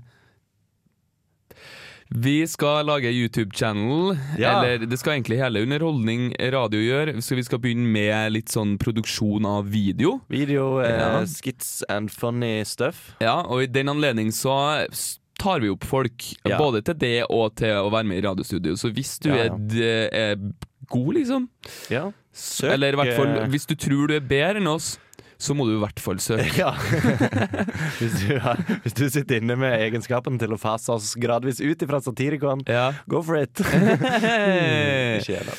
Vi 2.16 2.46
skal 2.48 2.86
lage 2.86 3.10
YouTube-channel. 3.10 4.18
Ja. 4.40 4.62
Eller 4.64 4.86
det 4.86 5.00
skal 5.02 5.16
egentlig 5.18 5.40
hele 5.42 5.64
underholdning 5.66 6.28
radio 6.54 6.80
gjøre. 6.80 7.16
Så 7.26 7.36
vi 7.36 7.44
skal 7.44 7.60
begynne 7.60 7.88
med 7.92 8.32
litt 8.36 8.54
sånn 8.54 8.76
produksjon 8.80 9.46
av 9.50 9.66
video. 9.74 10.20
Video, 10.30 10.80
eh, 10.86 10.92
Ja. 11.00 11.26
skits 11.26 11.84
and 11.90 12.12
funny 12.12 12.64
stuff. 12.64 13.16
Ja, 13.20 13.42
og 13.42 13.64
i 13.64 13.66
den 13.66 13.88
anledning 13.90 14.30
så 14.32 14.86
tar 15.40 15.60
vi 15.60 15.70
opp 15.70 15.84
folk, 15.84 16.24
Ja. 16.46 16.58
både 16.60 16.84
til 16.86 16.94
det 16.94 17.26
og 17.30 17.56
til 17.56 17.70
å 17.74 17.90
være 17.92 18.06
med 18.06 18.24
i 18.24 18.28
radiostudio. 18.28 18.74
Så 18.78 18.94
hvis 18.94 19.20
du. 19.20 19.32
Er, 19.32 19.50
er 20.14 20.36
god, 20.88 21.14
liksom 21.16 21.50
Ja. 21.90 22.12
Søk 22.36 22.74
Eller 22.76 22.96
i 22.96 23.00
hvert 23.00 23.16
fall, 23.16 23.34
eh, 23.40 23.50
hvis 23.54 23.66
du 23.70 23.76
tror 23.80 24.10
du 24.12 24.16
er 24.18 24.24
bedre 24.28 24.60
enn 24.60 24.68
oss, 24.68 24.96
så 25.40 25.56
må 25.56 25.66
du 25.68 25.74
i 25.76 25.80
hvert 25.82 26.00
fall 26.04 26.20
søke. 26.24 26.48
Ja. 26.62 26.72
hvis, 28.00 28.20
du 28.24 28.38
har, 28.44 28.60
hvis 28.84 28.96
du 28.96 29.06
sitter 29.12 29.40
inne 29.42 29.58
med 29.60 29.76
egenskapen 29.84 30.40
til 30.42 30.56
å 30.56 30.60
fase 30.60 30.94
oss 30.96 31.14
gradvis 31.20 31.60
ut 31.64 31.84
ifra 31.84 32.00
satirikon, 32.04 32.64
Ja. 32.72 32.90
go 33.12 33.22
for 33.26 33.40
it. 33.40 33.60
Jeg, 35.26 35.44
da. 35.48 35.56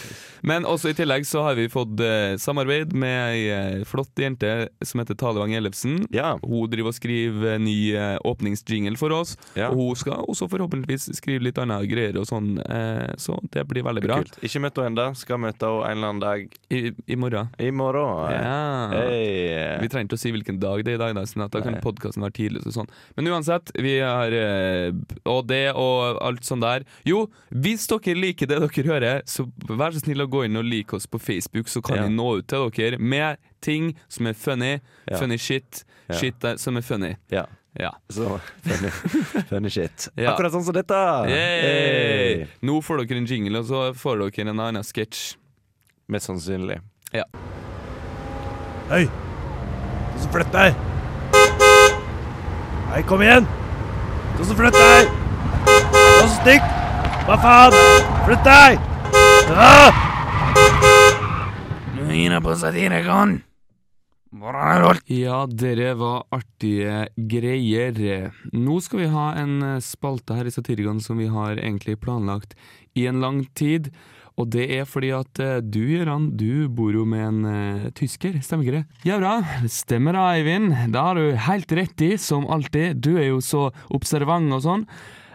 Men 0.46 0.64
også 0.68 0.92
i 0.92 0.96
tillegg 0.96 1.24
så 1.26 1.42
har 1.42 1.56
vi 1.58 1.64
fått 1.72 1.98
eh, 2.04 2.36
samarbeid 2.38 2.92
med 2.94 3.16
ei 3.32 3.40
eh, 3.50 3.84
flott 3.88 4.12
jente 4.22 4.68
som 4.86 5.00
heter 5.02 5.16
Talevang 5.18 5.54
Ellefsen. 5.58 6.04
Ja. 6.14 6.36
Hun 6.44 6.68
driver 6.70 6.92
og 6.92 6.96
skriver 6.96 7.58
ny 7.62 7.74
eh, 7.98 8.14
åpningsjingle 8.26 8.96
for 9.00 9.10
oss, 9.16 9.34
Ja. 9.58 9.72
og 9.72 9.80
hun 9.80 9.98
skal 9.98 10.22
også 10.30 10.46
forhåpentligvis 10.52 11.08
skrive 11.18 11.42
litt 11.48 11.58
annet 11.58 11.88
greier 11.90 12.18
og 12.20 12.28
sånn, 12.30 12.52
eh, 12.62 13.10
så 13.18 13.40
det 13.54 13.64
blir 13.70 13.82
veldig 13.86 14.04
bra. 14.06 14.20
Kult. 14.22 14.38
Ikke 14.46 14.62
møtt 14.62 14.78
henne 14.78 14.92
ennå. 14.94 15.08
Skal 15.18 15.40
møte 15.42 15.66
henne 15.66 15.90
en 15.90 15.96
eller 15.98 16.12
annen 16.12 16.22
dag 16.22 16.46
I, 16.70 16.82
i 17.10 17.18
morgen. 17.18 17.50
i 17.58 17.70
morgen. 17.74 18.30
Ja. 18.36 18.90
Hey. 18.94 19.80
Vi 19.82 19.90
trenger 19.90 20.06
ikke 20.08 20.20
å 20.20 20.22
si 20.22 20.32
hvilken 20.34 20.60
dag 20.62 20.84
det 20.86 20.94
er 20.94 21.00
i 21.00 21.02
dag, 21.02 21.16
da, 21.18 21.26
sånn 21.26 21.44
at 21.48 21.54
da 21.56 21.64
kan 21.64 21.74
Nei. 21.76 21.82
podkasten 21.84 22.22
være 22.22 22.36
tidlig. 22.38 22.62
Og 22.70 22.76
sånn. 22.76 22.90
Men 23.18 23.32
uansett, 23.34 23.74
vi 23.82 23.96
har 23.98 24.30
eh, 24.30 24.92
Og 25.26 25.42
det 25.50 25.64
og 25.74 26.20
alt 26.22 26.46
sånn 26.46 26.62
der. 26.62 26.86
Jo, 27.08 27.24
hvis 27.50 27.86
dere 27.90 28.14
liker 28.18 28.46
det 28.50 28.60
dere 28.62 28.86
hører, 28.92 29.22
så 29.26 29.48
vær 29.66 29.90
så 29.96 30.02
snill 30.04 30.22
å 30.22 30.30
gå 30.36 30.44
inn 30.46 30.56
og 30.60 30.64
like 30.68 30.96
oss 30.96 31.08
på 31.10 31.18
Facebook, 31.20 31.68
så 31.72 31.82
kan 31.82 31.96
Ja. 31.96 32.06
vi 32.06 32.14
nå 32.14 32.30
ut 32.38 32.46
til 32.52 32.70
dere 32.76 32.98
med 33.00 33.36
ting 33.64 33.94
som 34.08 34.26
er 34.30 34.34
funny. 34.38 34.74
Ja. 35.10 35.18
Funny 35.18 35.38
shit. 35.38 35.84
Ja. 36.08 36.14
Shit 36.20 36.38
der, 36.42 36.56
som 36.62 36.76
er 36.76 36.82
funny. 36.86 37.16
Ja. 37.32 37.46
Ja. 37.78 37.90
Så 38.08 38.38
funny, 38.64 38.90
funny 39.50 39.68
shit. 39.68 40.08
Ja. 40.16 40.30
Akkurat 40.32 40.52
sånn 40.54 40.64
som 40.64 40.72
dette. 40.76 40.96
Yay! 41.28 41.34
Hey. 42.38 42.46
Nå 42.64 42.78
får 42.80 43.02
dere 43.04 43.18
en 43.20 43.26
jingle, 43.28 43.58
og 43.60 43.66
så 43.68 43.82
får 43.92 44.22
dere 44.30 44.48
en 44.48 44.60
annen 44.64 44.86
sketsj. 44.86 45.34
Mest 46.08 46.30
sannsynlig. 46.30 46.78
Ja. 47.12 47.24
Hei! 48.88 49.04
Du 50.14 50.20
som 50.22 50.32
flytter 50.32 50.70
deg! 50.70 50.74
Hei, 52.94 53.02
kom 53.10 53.20
igjen! 53.26 53.44
Du 54.38 54.44
som 54.46 54.56
flytter 54.56 54.78
deg! 54.80 55.10
Du 55.66 56.22
som 56.22 56.34
stikk! 56.38 56.72
Hva 57.26 57.36
faen? 57.42 57.76
Flytt 58.24 58.46
deg! 58.46 58.78
Ah! 59.52 60.05
Ja, 65.08 65.44
dere 65.48 65.94
var 65.96 66.26
artige 66.34 67.06
greier. 67.16 68.34
Nå 68.52 68.80
skal 68.84 69.04
vi 69.04 69.12
ha 69.12 69.30
en 69.38 69.54
eh, 69.64 69.78
spalte 69.84 70.36
her 70.36 70.48
i 70.48 70.52
Satirikon 70.52 71.00
som 71.00 71.20
vi 71.20 71.28
har 71.32 71.56
egentlig 71.56 71.98
planlagt 72.02 72.56
i 72.98 73.06
en 73.08 73.22
lang 73.22 73.44
tid. 73.56 73.92
Og 74.36 74.50
det 74.52 74.66
er 74.76 74.84
fordi 74.88 75.12
at 75.16 75.40
eh, 75.40 75.62
du, 75.64 75.80
Gøran, 75.88 76.30
du 76.36 76.66
bor 76.68 76.92
jo 76.92 77.06
med 77.08 77.24
en 77.24 77.38
uh, 77.48 77.86
tysker, 77.96 78.36
stemmer 78.44 78.66
ikke 78.66 78.80
det? 78.82 79.06
Ja 79.08 79.16
bra, 79.22 79.38
stemmer 79.72 80.18
da, 80.18 80.26
Eivind. 80.36 80.74
Det 80.92 81.06
har 81.08 81.16
du 81.16 81.32
helt 81.46 81.72
rett 81.78 82.04
i, 82.04 82.12
som 82.20 82.44
alltid. 82.52 83.00
Du 83.00 83.14
er 83.16 83.30
jo 83.30 83.40
så 83.44 83.70
observant 83.96 84.52
og 84.52 84.64
sånn. 84.66 84.84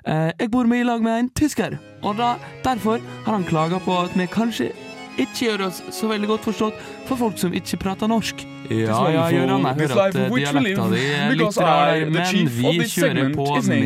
Uh, 0.05 0.29
jeg 0.35 0.51
bor 0.53 0.69
med 0.69 0.83
i 0.83 0.87
lag 0.91 1.01
med 1.01 1.23
en 1.23 1.33
tysker, 1.37 1.79
og 2.05 2.21
da, 2.21 2.35
derfor 2.65 3.01
har 3.25 3.33
han 3.33 3.49
klaga 3.49 3.81
på 3.81 3.97
at 4.03 4.17
vi 4.17 4.29
kanskje 4.29 4.73
ikke 5.19 5.45
gjør 5.45 5.65
oss 5.67 5.81
så 5.91 6.07
veldig 6.11 6.27
godt 6.29 6.45
forstått 6.47 6.81
for 7.07 7.19
folk 7.19 7.37
som 7.41 7.53
ikke 7.55 7.77
prater 7.81 8.07
norsk. 8.11 8.45
Ja, 8.71 9.09
ja, 9.11 9.23
Gøran, 9.27 9.65
jeg 9.65 9.75
hører 9.81 10.01
at 10.05 10.15
eh, 10.15 10.29
dialekta 10.31 10.85
di 10.93 11.01
er 11.11 11.33
litt 11.35 11.57
rar, 11.59 12.03
men 12.07 12.47
vi 12.55 12.85
kjører 12.87 13.33
på 13.35 13.47
med 13.67 13.83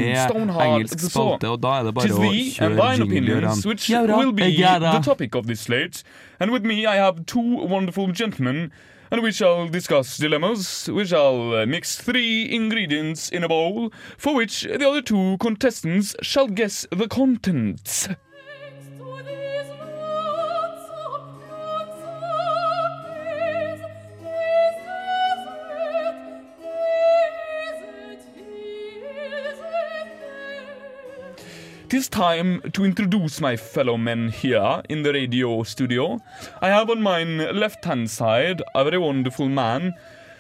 engelsk 0.67 0.99
spalte, 1.07 1.49
og 1.49 1.61
da 1.63 1.71
er 1.79 1.83
det 1.87 1.93
bare 1.97 2.13
å 2.13 2.15
kjøre 2.29 2.97
jingle, 2.99 3.21
Gøran. 3.25 3.57
gentlemen, 8.13 8.71
and 9.11 9.21
we 9.23 9.31
shall 9.31 9.67
discuss 9.67 10.17
dilemmas. 10.17 10.89
We 10.89 11.05
shall 11.05 11.53
uh, 11.55 11.65
mix 11.65 11.97
three 11.97 12.51
ingredients 12.51 13.29
in 13.29 13.43
a 13.43 13.47
bowl, 13.47 13.91
for 14.17 14.35
which 14.35 14.63
the 14.63 14.87
other 14.87 15.01
two 15.01 15.37
contestants 15.39 16.15
shall 16.21 16.47
guess 16.47 16.85
the 16.91 17.07
contents. 17.07 18.09
Tis 31.95 32.09
time 32.09 32.59
to 32.73 32.83
introduce 32.83 33.39
my 33.39 33.55
fellow 33.55 33.95
men 33.95 34.27
here 34.27 34.81
in 34.89 35.03
the 35.03 35.13
radio 35.13 35.63
studio. 35.63 36.19
I 36.61 36.67
have 36.67 36.89
on 36.89 37.01
my 37.01 37.23
left 37.23 37.85
hand 37.85 38.11
side 38.11 38.61
a 38.75 38.83
very 38.83 38.97
wonderful 38.97 39.47
man 39.47 39.93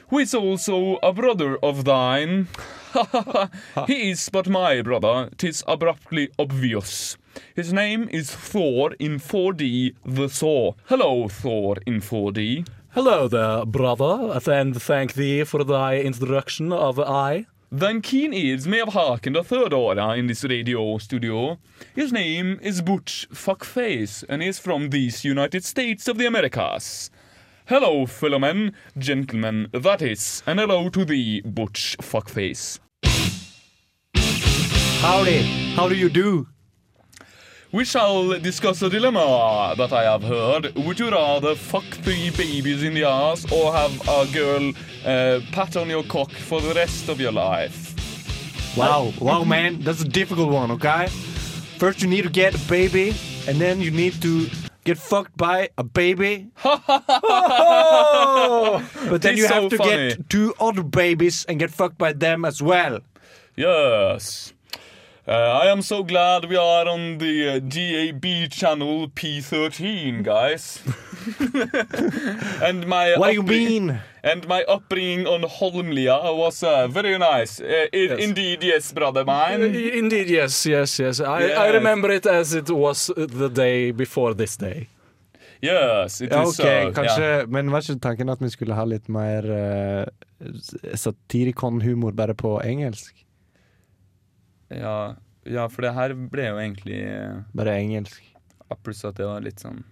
who 0.09 0.19
is 0.19 0.35
also 0.35 0.97
a 0.97 1.13
brother 1.13 1.57
of 1.63 1.85
thine. 1.85 2.49
he 3.87 4.09
is 4.09 4.27
but 4.27 4.49
my 4.49 4.81
brother, 4.81 5.29
tis 5.37 5.63
abruptly 5.65 6.29
obvious. 6.37 7.15
His 7.55 7.71
name 7.71 8.09
is 8.11 8.29
Thor 8.29 8.91
in 8.99 9.17
4D 9.17 9.95
the 10.05 10.27
Saw. 10.27 10.73
Hello, 10.87 11.29
Thor 11.29 11.77
in 11.85 12.01
4D. 12.01 12.67
Hello 12.89 13.29
there, 13.29 13.65
brother, 13.65 14.41
and 14.51 14.81
thank 14.81 15.13
thee 15.13 15.45
for 15.45 15.63
thy 15.63 15.99
introduction 15.99 16.73
of 16.73 16.99
I. 16.99 17.45
Thine 17.75 17.99
keen 17.99 18.33
ears 18.33 18.65
may 18.65 18.77
have 18.77 18.93
hearkened 18.93 19.35
a 19.35 19.43
third 19.43 19.73
order 19.73 20.13
in 20.13 20.27
this 20.27 20.45
radio 20.45 20.97
studio. 20.97 21.59
His 21.93 22.13
name 22.13 22.57
is 22.61 22.81
Butch 22.81 23.27
Fuckface, 23.33 24.23
and 24.29 24.41
he 24.41 24.47
is 24.47 24.59
from 24.59 24.91
these 24.91 25.25
United 25.25 25.65
States 25.65 26.07
of 26.07 26.17
the 26.17 26.25
Americas. 26.25 27.09
Hello, 27.65 28.05
fellow 28.05 28.39
men, 28.39 28.73
gentlemen, 28.97 29.67
that 29.73 30.01
is, 30.01 30.41
and 30.47 30.61
hello 30.61 30.87
to 30.87 31.03
thee, 31.03 31.41
Butch 31.41 31.97
Fuckface. 31.99 32.79
Howdy. 35.01 35.41
How 35.75 35.89
do 35.89 35.95
you 35.95 36.07
do? 36.07 36.47
We 37.75 37.83
shall 37.83 38.39
discuss 38.39 38.81
a 38.83 38.89
dilemma 38.89 39.75
that 39.77 39.91
I 39.91 40.03
have 40.03 40.23
heard. 40.23 40.73
Would 40.77 40.97
you 40.97 41.11
rather 41.11 41.55
fuck 41.55 41.83
three 41.83 42.29
babies 42.29 42.83
in 42.83 42.93
the 42.93 43.03
ass 43.03 43.45
or 43.51 43.73
have 43.73 43.91
a 44.07 44.25
girl 44.31 44.71
uh, 45.03 45.41
pat 45.51 45.75
on 45.75 45.89
your 45.89 46.03
cock 46.03 46.31
for 46.31 46.61
the 46.61 46.73
rest 46.73 47.09
of 47.09 47.19
your 47.19 47.33
life? 47.33 48.77
Wow, 48.77 49.11
wow, 49.19 49.43
man, 49.43 49.81
that's 49.81 50.01
a 50.01 50.07
difficult 50.07 50.51
one, 50.53 50.71
okay? 50.71 51.07
First, 51.77 52.01
you 52.01 52.07
need 52.07 52.21
to 52.21 52.29
get 52.29 52.55
a 52.55 52.69
baby, 52.69 53.13
and 53.45 53.59
then 53.59 53.81
you 53.81 53.91
need 53.91 54.21
to 54.21 54.47
get 54.85 54.97
fucked 54.97 55.35
by 55.35 55.67
a 55.77 55.83
baby. 55.83 56.47
but 56.63 56.79
then 59.21 59.33
It's 59.33 59.37
you 59.37 59.47
have 59.47 59.63
so 59.63 59.69
to 59.69 59.77
funny. 59.77 60.15
get 60.15 60.29
two 60.29 60.53
other 60.61 60.81
babies 60.81 61.43
and 61.49 61.59
get 61.59 61.71
fucked 61.71 61.97
by 61.97 62.13
them 62.13 62.45
as 62.45 62.61
well. 62.61 63.01
Yes. 63.57 64.53
Uh, 65.27 65.31
I 65.63 65.71
am 65.71 65.81
so 65.81 66.03
glad 66.03 66.45
we 66.45 66.55
are 66.55 66.87
on 66.87 67.17
the 67.17 67.49
uh, 67.49 67.59
GAB 67.59 68.51
channel 68.51 69.07
P13, 69.09 70.21
guys. 70.23 70.83
and 72.61 72.85
my 72.85 73.15
What 73.17 73.29
do 73.29 73.33
you 73.33 73.41
mean? 73.41 73.99
And 74.23 74.47
my 74.47 74.63
upbringing 74.65 75.25
on 75.25 75.41
Holmlia 75.41 76.35
was 76.37 76.61
uh, 76.63 76.87
very 76.87 77.17
nice. 77.17 77.59
Uh, 77.59 77.87
Yes. 77.91 78.19
Indeed, 78.19 78.63
yes, 78.63 78.91
brother 78.93 79.25
mine. 79.25 79.63
Indeed, 79.63 80.29
yes, 80.29 80.63
yes, 80.65 80.99
yes. 80.99 81.19
I, 81.19 81.47
I 81.53 81.69
remember 81.73 82.11
it 82.11 82.27
as 82.27 82.53
it 82.53 82.69
was 82.69 83.07
the 83.17 83.49
day 83.49 83.89
before 83.91 84.35
this 84.35 84.57
day. 84.57 84.89
Yes, 85.61 86.21
it 86.21 86.31
Ja, 86.31 86.43
is 86.43 86.59
okay, 86.59 86.85
so. 86.85 87.01
kanskje 87.01 87.21
yeah. 87.23 87.47
Men 87.47 87.71
var 87.71 87.81
ikke 87.81 87.99
tanken 87.99 88.29
at 88.29 88.41
vi 88.41 88.49
skulle 88.49 88.73
ha 88.77 88.85
litt 88.85 89.09
mer 89.09 89.41
uh, 89.49 90.05
satirikon-humor 90.93 92.11
bare 92.11 92.35
på 92.35 92.59
engelsk? 92.61 93.24
Ja, 94.75 95.15
ja, 95.45 95.65
for 95.69 95.85
det 95.85 95.93
her 95.95 96.15
ble 96.15 96.47
jo 96.49 96.61
egentlig 96.61 97.01
uh, 97.05 97.43
Bare 97.57 97.77
engelsk. 97.79 98.23
Pluss 98.83 99.05
at 99.07 99.17
det 99.17 99.27
var 99.29 99.43
litt 99.45 99.61
sånn 99.61 99.83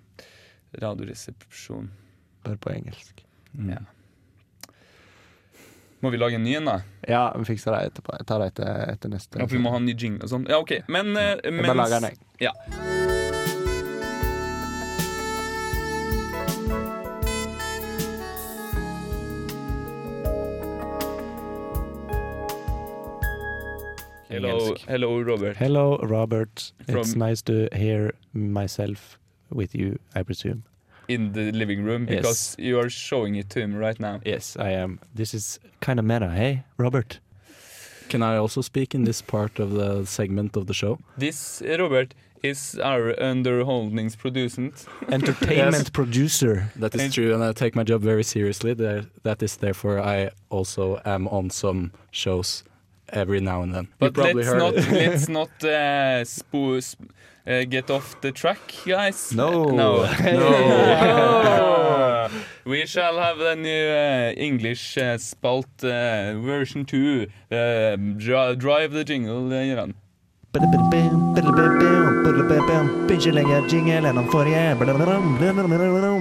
radioresepsjon. 0.81 1.91
Bare 2.43 2.57
på 2.59 2.73
engelsk. 2.73 3.21
Ja. 3.69 3.83
Må 6.03 6.09
vi 6.11 6.19
lage 6.19 6.35
en 6.35 6.43
ny 6.43 6.57
en, 6.59 6.67
da? 6.67 6.79
Ja, 7.07 7.21
vi 7.37 7.47
fikser 7.53 7.77
det 7.77 7.93
etterpå. 7.93 8.17
Jeg 8.19 8.27
tar 8.27 8.43
det 8.43 8.49
etter, 8.51 8.81
etter 8.91 9.13
neste. 9.13 9.39
Ja, 9.39 9.47
for 9.47 9.55
vi 9.55 9.63
må 9.63 9.71
ha 9.71 9.79
en 9.79 9.87
ny 9.87 9.95
jingle 9.95 10.27
og 10.27 10.33
sånn. 10.33 10.49
Ja, 10.51 10.59
OK. 10.59 10.75
Men 10.91 11.13
uh, 11.15 11.37
Jeg 11.39 11.63
bare 11.63 11.79
lager 11.79 12.03
den, 12.03 12.11
jeg. 12.11 12.49
Ja. 12.49 12.92
Hello, 24.33 24.49
Engelsk. 24.59 24.85
hello, 24.87 25.21
Robert. 25.21 25.57
Hello, 25.57 25.97
Robert. 25.97 26.73
It's 26.87 27.15
nice 27.15 27.41
to 27.43 27.67
hear 27.75 28.11
myself 28.33 29.17
with 29.49 29.75
you, 29.75 29.97
I 30.15 30.23
presume. 30.23 30.63
In 31.07 31.33
the 31.33 31.51
living 31.51 31.83
room 31.83 32.07
Yes. 32.09 32.15
because 32.17 32.55
you 32.57 32.79
are 32.79 32.89
showing 32.89 33.35
it 33.35 33.49
to 33.49 33.59
him 33.59 33.75
right 33.75 33.99
now. 33.99 34.19
Yes, 34.25 34.55
I 34.57 34.71
am. 34.71 34.99
This 35.15 35.33
is 35.33 35.59
kind 35.81 35.99
of 35.99 36.05
meta, 36.05 36.29
hey, 36.29 36.63
Robert? 36.77 37.19
Can 38.09 38.21
I 38.23 38.37
also 38.37 38.61
speak 38.61 38.95
in 38.95 39.03
this 39.05 39.21
part 39.21 39.59
of 39.59 39.71
the 39.71 40.05
segment 40.05 40.55
of 40.57 40.65
the 40.65 40.73
show? 40.73 40.97
This, 41.17 41.61
uh, 41.61 41.77
Robert, 41.79 42.13
is 42.43 42.77
our 42.83 43.13
underholdings 43.21 44.17
producer, 44.17 44.71
Entertainment 45.09 45.75
Yes. 45.77 45.89
producer. 45.89 46.71
That 46.79 46.95
is 46.95 47.01
And- 47.01 47.13
true, 47.13 47.33
and 47.33 47.43
I 47.43 47.53
take 47.53 47.75
my 47.75 47.83
job 47.83 48.01
very 48.01 48.23
seriously. 48.23 48.73
That 49.23 49.41
is 49.43 49.57
therefore 49.57 49.99
I 49.99 50.29
also 50.49 50.99
am 51.05 51.27
on 51.27 51.49
some 51.49 51.91
shows 52.11 52.63
every 53.13 53.39
now 53.39 53.61
and 53.61 53.73
then. 53.73 53.87
But 53.99 54.17
you 54.17 54.23
let's 54.23 54.47
heard 54.47 54.59
not 54.59 54.73
it. 54.73 54.91
let's 54.91 55.29
not 55.29 55.49
uh, 55.63 56.23
spo- 56.25 56.95
uh, 57.47 57.63
get 57.65 57.89
off 57.89 58.19
the 58.21 58.31
track, 58.31 58.59
guys. 58.85 59.31
No. 59.33 59.63
no, 59.65 60.03
No. 60.21 62.29
we 62.65 62.85
shall 62.85 63.17
have 63.19 63.37
the 63.37 63.55
new 63.55 63.87
uh, 63.89 64.33
English 64.37 64.97
uh, 64.97 65.17
spalt 65.17 65.83
uh, 65.83 66.33
version 66.39 66.85
2. 66.85 67.27
Uh, 67.51 67.95
drive 68.57 68.91
the 68.91 69.03
jingle, 69.03 69.47
uh, 69.47 69.63
Göran. 69.63 69.93
Ikke 73.13 73.31
lenger 73.33 73.65
jingle 73.69 74.05
enn 74.05 74.15
den 74.19 74.27
forrige. 74.29 74.75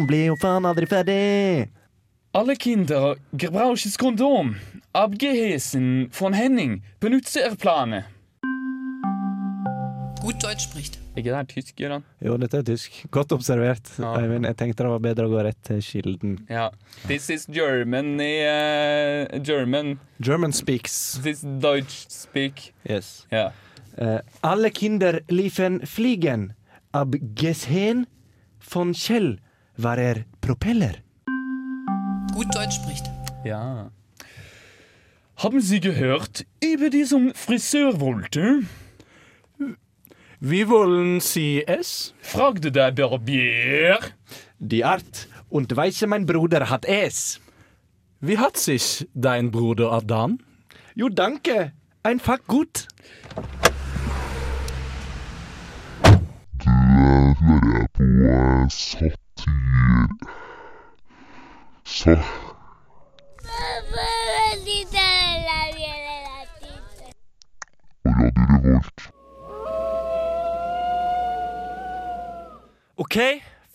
Blir 0.08 0.25
jo 0.26 0.37
faen 0.40 0.64
aldri 0.64 0.87
ferdig. 0.88 1.68
Alle 2.35 2.57
Kinder 2.57 3.17
gebrauches 3.35 3.99
Kondom. 3.99 4.57
Abgehesen 4.95 6.09
von 6.11 6.33
Henning 6.33 6.83
benutzer 6.99 7.55
Plane. 7.57 8.07
Gut 10.19 10.43
Deutsch 10.43 10.62
spricht. 10.65 10.99
Er 11.12 11.19
ikke 11.19 11.29
det 11.29 11.37
her 11.37 11.47
tysk, 11.47 11.77
Göran? 11.77 12.07
Jo, 12.25 12.39
dette 12.41 12.62
er 12.62 12.65
tysk. 12.65 13.03
Godt 13.11 13.35
observert. 13.37 13.91
Ja. 13.99 14.15
Eivind, 14.17 14.49
jeg 14.49 14.57
tenkte 14.57 14.87
det 14.87 14.95
var 14.95 15.05
bedre 15.05 15.29
å 15.29 15.33
gå 15.35 15.45
rett 15.45 15.61
til 15.69 15.85
kilden. 15.85 16.39
Ja. 16.49 16.71
This 17.05 17.29
is 17.29 17.45
German 17.53 18.17
i 18.17 18.33
uh, 18.49 19.37
German. 19.45 19.99
German 20.17 20.57
speaks. 20.57 21.21
This 21.21 21.45
Deutsch 21.45 22.09
speak. 22.09 22.71
Yes. 22.89 23.27
Ja. 23.29 23.51
Uh, 24.01 24.25
alle 24.41 24.73
Kinder 24.73 25.21
liefen 25.29 25.83
fliegen. 25.85 26.55
Abgesehen 26.97 28.07
von 28.73 28.97
Kjell 28.97 29.35
var 29.77 30.01
er 30.01 30.25
propeller. 30.41 31.03
Gut 32.33 32.55
Deutsch 32.55 32.77
spricht. 32.77 33.05
Ja. 33.45 33.91
Haben 35.37 35.61
Sie 35.61 35.81
gehört 35.81 36.47
über 36.62 36.91
diesen 36.91 37.35
Friseurwolte? 37.35 38.61
Vi 40.40 40.68
wollen 40.68 41.21
si 41.21 41.62
es. 41.66 42.14
fragte 42.21 42.73
der 42.73 42.92
Barbier. 42.92 43.99
Die 44.59 44.85
Art 44.85 45.29
und 45.49 45.77
Weise 45.77 46.07
mein 46.07 46.27
Bruder 46.27 46.71
hat 46.71 46.85
es. 46.85 47.40
Wie 48.21 48.38
hat 48.38 48.57
sich 48.57 49.09
dein 49.14 49.51
Bruder 49.51 49.92
Adam? 49.92 50.38
Jo, 50.95 51.09
danke. 51.09 51.73
Einfach 52.03 52.38
gut. 52.47 52.88
hører 57.42 57.87
på 57.92 58.03
eh, 58.03 58.68
Revolt. 68.05 69.09
OK, 72.96 73.18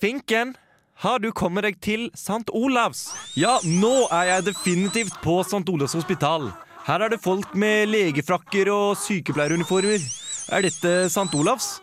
Finken. 0.01 0.55
Har 0.97 1.19
du 1.21 1.29
kommet 1.31 1.67
deg 1.67 1.77
til 1.77 2.07
St. 2.17 2.49
Olavs? 2.57 3.11
Ja, 3.37 3.59
nå 3.61 4.07
er 4.09 4.31
jeg 4.31 4.47
definitivt 4.49 5.19
på 5.21 5.43
St. 5.45 5.61
Olavs 5.69 5.93
hospital. 5.93 6.49
Her 6.87 7.05
er 7.05 7.13
det 7.13 7.21
folk 7.21 7.53
med 7.53 7.91
legefrakker 7.91 8.71
og 8.73 8.97
sykepleieruniformer. 8.97 10.01
Er 10.49 10.65
dette 10.65 10.95
St. 11.13 11.29
Olavs? 11.37 11.75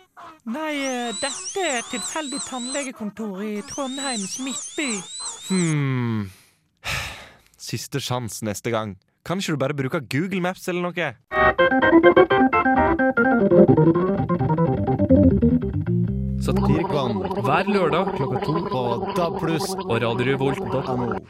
Nei, 0.51 0.75
dette 1.23 1.62
er 1.62 1.79
et 1.79 1.92
tilfeldig 1.94 2.42
tannlegekontor 2.49 3.38
i 3.47 3.62
Trondheims 3.70 4.40
midtby. 4.42 4.90
Hmm. 5.49 6.31
Siste 7.59 8.01
sjanse 8.01 8.45
neste 8.45 8.71
gang. 8.73 8.97
Kan 9.25 9.41
ikke 9.41 9.53
du 9.53 9.61
bare 9.61 9.75
bruke 9.77 10.01
Google 10.13 10.41
Maps 10.41 10.69
eller 10.69 10.83
noe? 10.85 11.09
Satirikon 16.45 17.23
hver 17.45 17.71
lørdag 17.73 18.11
klokka 18.17 18.41
to 18.45 18.55
på 18.69 18.83
DAB+, 19.17 19.37
og 19.89 19.97
radiorevolt.no. 20.05 21.21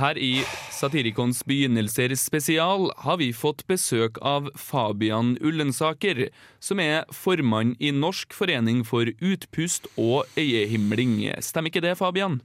Her 0.00 0.16
i 0.16 0.40
Satirikons 0.72 1.42
begynnelser 1.44 2.14
spesial 2.16 2.86
har 3.04 3.18
vi 3.20 3.26
fått 3.36 3.66
besøk 3.68 4.16
av 4.24 4.46
Fabian 4.56 5.34
Ullensaker, 5.44 6.22
som 6.56 6.80
er 6.80 7.04
formann 7.12 7.74
i 7.76 7.90
Norsk 7.92 8.32
forening 8.32 8.80
for 8.88 9.10
utpust 9.20 9.90
og 10.00 10.24
øyehimling. 10.40 11.18
Stemmer 11.44 11.68
ikke 11.68 11.84
det, 11.84 11.98
Fabian? 12.00 12.40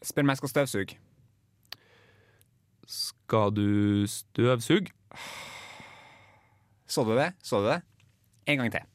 Spør 0.00 0.24
meg, 0.24 0.38
jeg 0.38 0.40
skal 0.46 0.54
støvsuge. 0.54 0.98
Skal 2.88 3.52
du 3.60 3.68
støvsuge? 4.08 4.96
Så 6.88 7.04
du 7.04 7.16
det? 7.20 7.34
Så 7.44 7.60
du 7.60 7.68
det? 7.68 7.82
En 8.48 8.64
gang 8.64 8.72
til. 8.72 8.92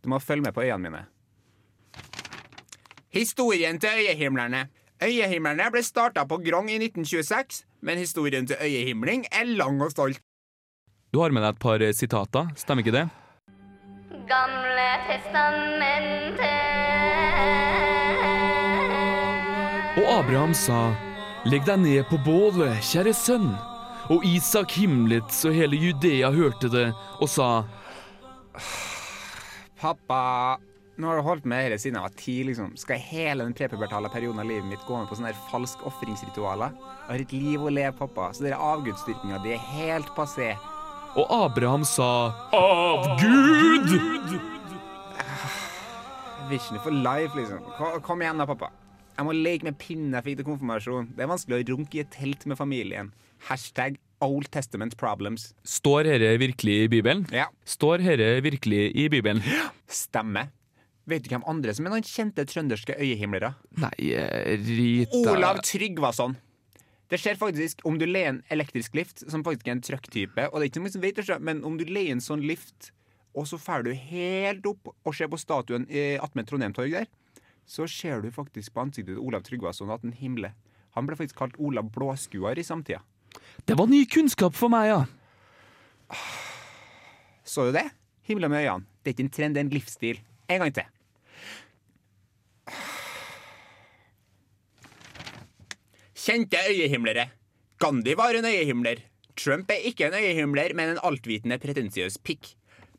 Du 0.00 0.08
må 0.08 0.24
følge 0.24 0.48
med 0.48 0.56
på 0.56 0.64
øynene 0.64 0.88
mine. 0.88 1.08
Historien 3.12 3.80
til 3.80 3.88
øyehimlerne. 3.98 4.68
Øyehimlerne 5.04 5.70
ble 5.70 5.82
starta 5.84 6.24
på 6.24 6.38
Grong 6.40 6.70
i 6.70 6.78
1926, 6.80 7.64
men 7.82 7.98
historien 7.98 8.46
til 8.46 8.56
øyehimling 8.62 9.26
er 9.32 9.44
lang 9.44 9.82
og 9.82 9.90
stolt. 9.90 10.20
Du 11.12 11.20
har 11.20 11.28
med 11.28 11.44
deg 11.44 11.52
et 11.52 11.60
par 11.60 11.84
sitater, 11.92 12.48
stemmer 12.56 12.80
ikke 12.80 12.94
det? 12.96 13.04
Gamle 14.30 14.88
testamentet. 15.10 16.56
Og 20.00 20.08
Abraham 20.16 20.56
sa, 20.56 20.80
Legg 21.44 21.68
deg 21.68 21.84
ned 21.84 22.08
på 22.08 22.16
bålet, 22.24 22.80
kjære 22.80 23.12
sønn. 23.12 23.50
Og 24.08 24.24
Isak 24.24 24.72
himlet 24.78 25.28
så 25.34 25.52
hele 25.52 25.76
Judea 25.76 26.32
hørte 26.32 26.72
det, 26.72 26.88
og 27.20 27.28
sa, 27.28 27.64
Pappa, 29.76 30.56
nå 31.00 31.08
har 31.08 31.16
du 31.18 31.24
holdt 31.24 31.46
med 31.48 31.70
dette 31.70 31.80
siden 31.80 31.96
jeg 31.96 32.04
var 32.04 32.16
ti. 32.20 32.34
liksom. 32.44 32.74
Skal 32.80 33.00
hele 33.00 33.46
den 33.46 33.54
prepubertale 33.56 34.10
perioden 34.12 34.42
av 34.42 34.48
livet 34.48 34.68
mitt 34.68 34.84
gå 34.88 34.98
med 34.98 35.08
på 35.08 35.16
sånne 35.16 35.32
her 35.32 35.40
falske 35.48 35.86
ofringsritualer? 35.88 36.74
Jeg 36.76 37.08
har 37.08 37.24
et 37.24 37.34
liv 37.36 37.64
å 37.64 37.72
leve, 37.72 37.94
pappa, 37.96 38.28
så 38.36 38.44
dere 38.44 38.60
avgudsdyrkinga 38.60 39.40
de 39.44 39.56
er 39.56 39.64
helt 39.72 40.12
passé. 40.18 40.52
Og 41.16 41.32
Abraham 41.32 41.84
sa, 41.88 42.10
Avgud! 42.56 43.90
Vision 46.52 46.80
for 46.84 46.92
life, 46.92 47.32
liksom. 47.38 47.64
Kom 48.04 48.22
igjen 48.24 48.40
da, 48.40 48.48
pappa. 48.48 48.72
Jeg 49.16 49.28
må 49.28 49.34
leke 49.36 49.68
med 49.68 49.76
pinnen 49.80 50.14
jeg 50.16 50.26
fikk 50.28 50.40
til 50.40 50.48
konfirmasjon. 50.48 51.10
Det 51.16 51.24
er 51.24 51.30
vanskelig 51.30 51.60
å 51.60 51.66
runke 51.74 51.98
i 51.98 52.04
et 52.04 52.12
telt 52.12 52.44
med 52.48 52.58
familien. 52.60 53.12
Hashtag 53.48 53.98
Old 54.24 54.48
Testament 54.54 54.96
problems. 55.00 55.50
Står 55.66 56.06
dette 56.08 56.32
virkelig 56.40 56.84
i 56.84 56.88
Bibelen? 56.92 57.24
Ja. 57.34 57.48
Står 57.68 58.04
dette 58.04 58.34
virkelig 58.44 58.90
i 58.94 59.08
Bibelen? 59.12 59.42
Stemmer. 59.90 60.52
Vet 61.10 61.24
du 61.24 61.32
hvem 61.32 61.44
andre 61.50 61.74
som 61.74 61.86
er 61.86 61.94
noen 61.96 62.06
kjente 62.06 62.44
trønderske 62.46 62.94
øyehimlere? 62.94 63.54
Nei, 63.82 63.94
eh, 64.14 64.54
Rita 64.62 65.32
Olav 65.32 65.62
Tryggvason. 65.66 66.36
Det 67.10 67.18
skjer 67.20 67.36
faktisk 67.36 67.82
om 67.88 67.98
du 68.00 68.06
leier 68.06 68.30
en 68.30 68.42
elektrisk 68.54 68.94
lift, 68.96 69.24
som 69.28 69.42
faktisk 69.44 69.68
er 69.68 69.76
en 69.76 69.82
truck-type, 69.84 70.46
og 70.48 70.54
det 70.56 70.64
er 70.64 70.70
ikke 70.70 70.84
noe 70.84 70.92
som 70.94 71.02
vet 71.02 71.18
det 71.18 71.40
men 71.44 71.64
om 71.68 71.74
du 71.76 71.84
leier 71.84 72.14
en 72.14 72.24
sånn 72.24 72.44
lift, 72.46 72.92
og 73.36 73.48
så 73.50 73.58
drar 73.60 73.84
du 73.84 73.92
helt 73.92 74.64
opp 74.70 74.94
og 74.94 75.14
ser 75.16 75.28
på 75.28 75.40
statuen 75.40 75.84
attmed 76.22 76.48
Trondheim 76.48 76.72
torg 76.72 76.94
der, 76.94 77.10
så 77.66 77.84
ser 77.88 78.22
du 78.22 78.30
faktisk 78.30 78.72
på 78.72 78.80
ansiktet 78.86 79.16
til 79.16 79.20
Olav 79.20 79.44
Tryggvason 79.44 79.90
at 79.92 80.02
han 80.06 80.14
himler. 80.16 80.54
Han 80.96 81.06
ble 81.08 81.16
faktisk 81.16 81.38
kalt 81.38 81.58
Olav 81.58 81.90
Blåskuer 81.92 82.58
i 82.58 82.64
samtida. 82.64 83.02
Det 83.66 83.76
var 83.78 83.88
ny 83.88 84.04
kunnskap 84.06 84.54
for 84.56 84.72
meg, 84.72 84.92
ja. 84.92 85.04
Så 87.44 87.68
du 87.68 87.76
det? 87.76 87.88
Himla 88.28 88.48
med 88.48 88.64
øynene. 88.64 88.86
Det 89.02 89.10
er 89.10 89.16
ikke 89.16 89.26
en 89.26 89.36
trend, 89.36 89.54
det 89.56 89.60
er 89.62 89.66
en 89.66 89.72
livsstil. 89.74 90.20
En 90.52 90.60
gang 90.60 90.74
til. 90.76 90.88
Kjente 96.22 96.58
øyehimlere. 96.70 97.30
Gandhi 97.82 98.14
var 98.16 98.36
en 98.38 98.46
øyehimler. 98.46 99.00
Trump 99.36 99.70
er 99.70 99.86
ikke 99.88 100.06
en 100.06 100.14
øyehimler, 100.14 100.74
men 100.74 100.92
en 100.92 101.00
altvitende 101.02 101.58
pretensiøs 101.58 102.18
pikk. 102.22 102.52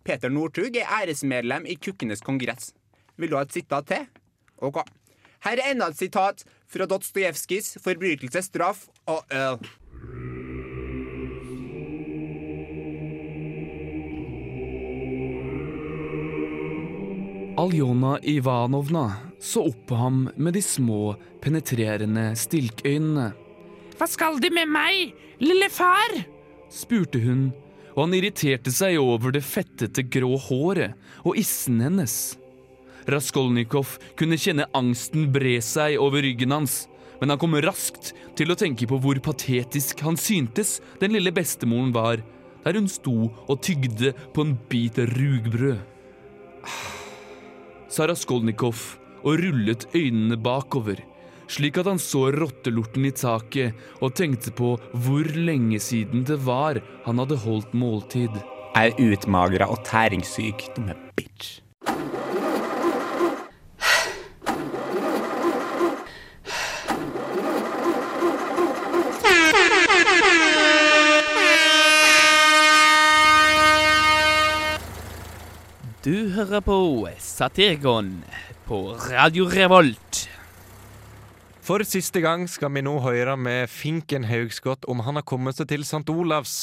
Peter 0.04 0.30
Northug 0.34 0.76
er 0.76 0.90
æresmedlem 0.98 1.66
i 1.70 1.78
Kukkenes 1.80 2.26
kongress. 2.26 2.74
Vil 3.18 3.32
du 3.32 3.38
ha 3.38 3.46
et 3.46 3.54
sitat 3.54 3.88
til? 3.88 4.10
Ok. 4.58 4.82
Her 5.46 5.60
er 5.62 5.72
enda 5.72 5.88
et 5.92 6.00
sitat 6.00 6.44
fra 6.68 6.86
Dostojevskijs 6.90 7.78
'Forbrytelse, 7.78 8.42
straff 8.42 8.88
og 9.06 9.24
øl'. 9.32 9.83
Aljona 17.58 18.20
Ivanovna 18.22 19.14
så 19.40 19.68
opp 19.68 19.88
på 19.88 19.96
ham 19.96 20.30
med 20.36 20.56
de 20.58 20.62
små, 20.66 21.14
penetrerende 21.42 22.32
stilkøynene. 22.40 23.28
Hva 24.00 24.08
skal 24.10 24.40
De 24.42 24.50
med 24.50 24.72
meg, 24.74 25.12
lille 25.38 25.70
far? 25.70 26.16
spurte 26.74 27.22
hun, 27.22 27.52
og 27.94 28.08
han 28.08 28.16
irriterte 28.18 28.74
seg 28.74 28.98
over 28.98 29.36
det 29.36 29.44
fettete 29.46 30.02
grå 30.02 30.32
håret 30.48 30.98
og 31.22 31.38
issen 31.38 31.78
hennes. 31.84 32.16
Raskolnikov 33.06 34.00
kunne 34.18 34.40
kjenne 34.40 34.66
angsten 34.74 35.30
bre 35.36 35.60
seg 35.62 36.00
over 36.02 36.26
ryggen 36.26 36.56
hans, 36.56 36.88
men 37.22 37.30
han 37.30 37.42
kom 37.42 37.54
raskt 37.62 38.16
til 38.40 38.50
å 38.50 38.58
tenke 38.58 38.90
på 38.90 38.98
hvor 39.04 39.22
patetisk 39.22 40.02
han 40.02 40.18
syntes 40.18 40.80
den 41.04 41.14
lille 41.14 41.36
bestemoren 41.36 41.94
var, 41.94 42.26
der 42.66 42.82
hun 42.82 42.90
sto 42.90 43.30
og 43.30 43.62
tygde 43.62 44.16
på 44.34 44.48
en 44.48 44.58
bit 44.72 44.98
rugbrød. 45.14 45.84
Sa 47.94 48.08
Raskolnikov 48.10 48.80
og 49.22 49.36
rullet 49.38 49.84
øynene 49.94 50.34
bakover, 50.42 50.98
slik 51.46 51.78
at 51.78 51.86
han 51.92 52.00
så 52.02 52.24
rottelorten 52.34 53.06
i 53.06 53.12
taket 53.14 53.78
og 54.02 54.16
tenkte 54.18 54.50
på 54.58 54.72
hvor 55.06 55.30
lenge 55.38 55.78
siden 55.84 56.26
det 56.26 56.40
var 56.48 56.82
han 57.06 57.22
hadde 57.22 57.38
holdt 57.44 57.76
måltid. 57.78 58.34
Jeg 58.74 58.96
Er 58.98 59.14
utmagra 59.14 59.70
og 59.70 59.86
tæringssyk, 59.86 60.72
dumme 60.74 60.98
bitch. 61.14 61.60
Du 76.04 76.30
hører 76.36 76.60
på 76.60 76.76
Satirgon 77.24 78.10
på 78.68 78.80
Radio 79.08 79.46
Revolt. 79.48 80.26
For 81.64 81.80
siste 81.88 82.20
gang 82.24 82.44
skal 82.52 82.74
vi 82.76 82.84
nå 82.84 82.98
høre 83.06 83.38
med 83.40 83.72
Finken 83.72 84.26
Haugskott 84.28 84.84
om 84.92 85.00
han 85.06 85.16
har 85.16 85.24
kommet 85.28 85.56
seg 85.56 85.70
til 85.72 85.86
St. 85.88 86.04
Olavs. 86.12 86.56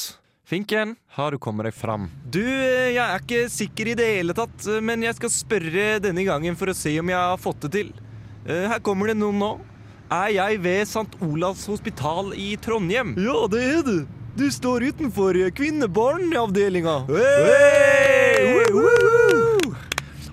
Finken, 0.45 0.93
har 1.15 1.33
du 1.33 1.39
kommet 1.41 1.65
deg 1.69 1.73
fram? 1.73 2.05
Du, 2.29 2.41
eh, 2.43 2.91
jeg 2.93 3.01
er 3.01 3.21
ikke 3.23 3.41
sikker 3.49 3.89
i 3.93 3.97
det 3.97 4.09
hele 4.17 4.35
tatt, 4.37 4.65
eh, 4.67 4.81
men 4.83 5.01
jeg 5.07 5.15
skal 5.17 5.31
spørre 5.33 5.85
denne 6.03 6.25
gangen 6.27 6.57
for 6.59 6.69
å 6.69 6.75
se 6.77 6.93
om 7.01 7.09
jeg 7.09 7.17
har 7.17 7.39
fått 7.41 7.65
det 7.65 7.71
til. 7.79 7.91
Eh, 8.45 8.67
Her 8.69 8.81
kommer 8.83 9.09
det 9.09 9.17
noen 9.17 9.39
nå. 9.41 9.51
Er 10.11 10.29
jeg 10.35 10.61
ved 10.61 10.81
St. 10.85 11.17
Olavs 11.23 11.65
hospital 11.71 12.33
i 12.35 12.51
Trondheim? 12.61 13.15
Ja, 13.17 13.47
det 13.49 13.63
er 13.63 13.81
du. 13.87 13.95
Du 14.37 14.45
står 14.51 14.85
utenfor 14.91 15.39
kvinnebarneavdelinga. 15.55 16.99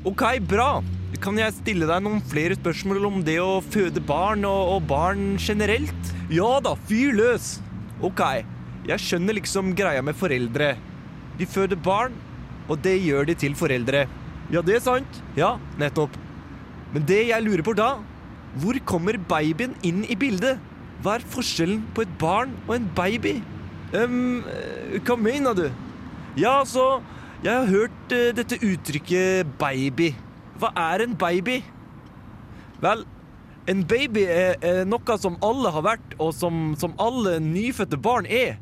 OK, 0.07 0.23
bra. 0.47 0.79
Kan 1.19 1.39
jeg 1.41 1.57
stille 1.57 1.87
deg 1.89 2.03
noen 2.05 2.21
flere 2.31 2.55
spørsmål 2.55 3.09
om 3.09 3.17
det 3.27 3.41
å 3.43 3.59
føde 3.65 3.99
barn 4.07 4.45
og, 4.47 4.77
og 4.77 4.85
barn 4.87 5.33
generelt? 5.43 6.13
Ja 6.31 6.59
da, 6.63 6.77
fyr 6.87 7.17
løs. 7.19 7.57
OK, 8.07 8.23
jeg 8.87 9.03
skjønner 9.03 9.35
liksom 9.41 9.73
greia 9.75 10.05
med 10.07 10.15
foreldre. 10.15 10.77
De 11.41 11.49
føder 11.51 11.81
barn, 11.83 12.15
og 12.71 12.79
det 12.85 12.95
gjør 13.03 13.27
de 13.27 13.35
til 13.43 13.59
foreldre. 13.59 14.05
Ja, 14.55 14.63
det 14.63 14.79
er 14.79 14.85
sant. 14.87 15.19
Ja, 15.37 15.57
nettopp. 15.81 16.15
Men 16.95 17.03
det 17.09 17.25
jeg 17.33 17.45
lurer 17.45 17.67
på 17.67 17.75
da, 17.77 17.97
hvor 18.63 18.79
kommer 18.87 19.19
babyen 19.29 19.75
inn 19.83 20.05
i 20.07 20.17
bildet? 20.19 20.63
Hva 21.03 21.19
er 21.19 21.27
forskjellen 21.35 21.83
på 21.95 22.07
et 22.07 22.15
barn 22.23 22.55
og 22.69 22.77
en 22.79 22.87
baby? 22.95 23.41
Eh, 23.99 24.19
hva 25.03 25.19
mener 25.19 25.59
du? 25.59 25.67
Ja, 26.39 26.61
altså, 26.61 27.01
jeg 27.45 27.55
har 27.55 27.69
hørt 27.71 28.13
eh, 28.15 28.33
dette 28.35 28.59
uttrykket 28.67 29.53
baby. 29.61 30.11
Hva 30.59 30.73
er 30.75 31.05
en 31.05 31.15
baby? 31.19 31.61
Vel, 32.83 33.05
en 33.71 33.85
baby 33.87 34.25
er, 34.27 34.57
er 34.65 34.89
noe 34.89 35.19
som 35.23 35.37
alle 35.45 35.71
har 35.75 35.85
vært, 35.87 36.17
og 36.19 36.33
som, 36.35 36.73
som 36.81 36.97
alle 36.99 37.37
nyfødte 37.43 38.01
barn 38.03 38.27
er. 38.27 38.57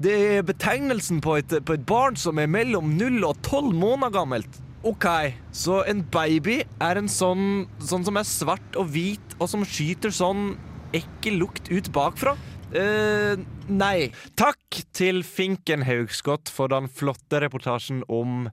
Det 0.00 0.12
er 0.36 0.44
betegnelsen 0.48 1.20
på 1.24 1.38
et, 1.40 1.54
på 1.64 1.76
et 1.76 1.86
barn 1.88 2.16
som 2.16 2.40
er 2.40 2.48
mellom 2.48 2.92
0 2.96 3.24
og 3.24 3.40
12 3.44 3.72
måneder 3.76 4.12
gammelt. 4.18 4.60
OK, 4.84 5.06
så 5.52 5.82
en 5.88 6.00
baby 6.08 6.62
er 6.80 7.00
en 7.00 7.08
sånn, 7.08 7.66
sånn 7.84 8.06
som 8.06 8.16
er 8.16 8.28
svart 8.28 8.78
og 8.80 8.88
hvit, 8.94 9.36
og 9.38 9.48
som 9.52 9.64
skyter 9.64 10.12
sånn 10.12 10.54
ekkel 10.96 11.36
lukt 11.40 11.68
ut 11.72 11.92
bakfra? 11.92 12.32
Eh 12.74 13.40
nei. 13.68 14.10
Takk 14.38 14.82
til 14.96 15.22
Finken 15.26 15.82
Haugskott 15.86 16.50
for 16.52 16.70
den 16.72 16.88
flotte 16.88 17.40
reportasjen 17.42 18.02
om 18.08 18.48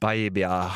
babyer. 0.00 0.72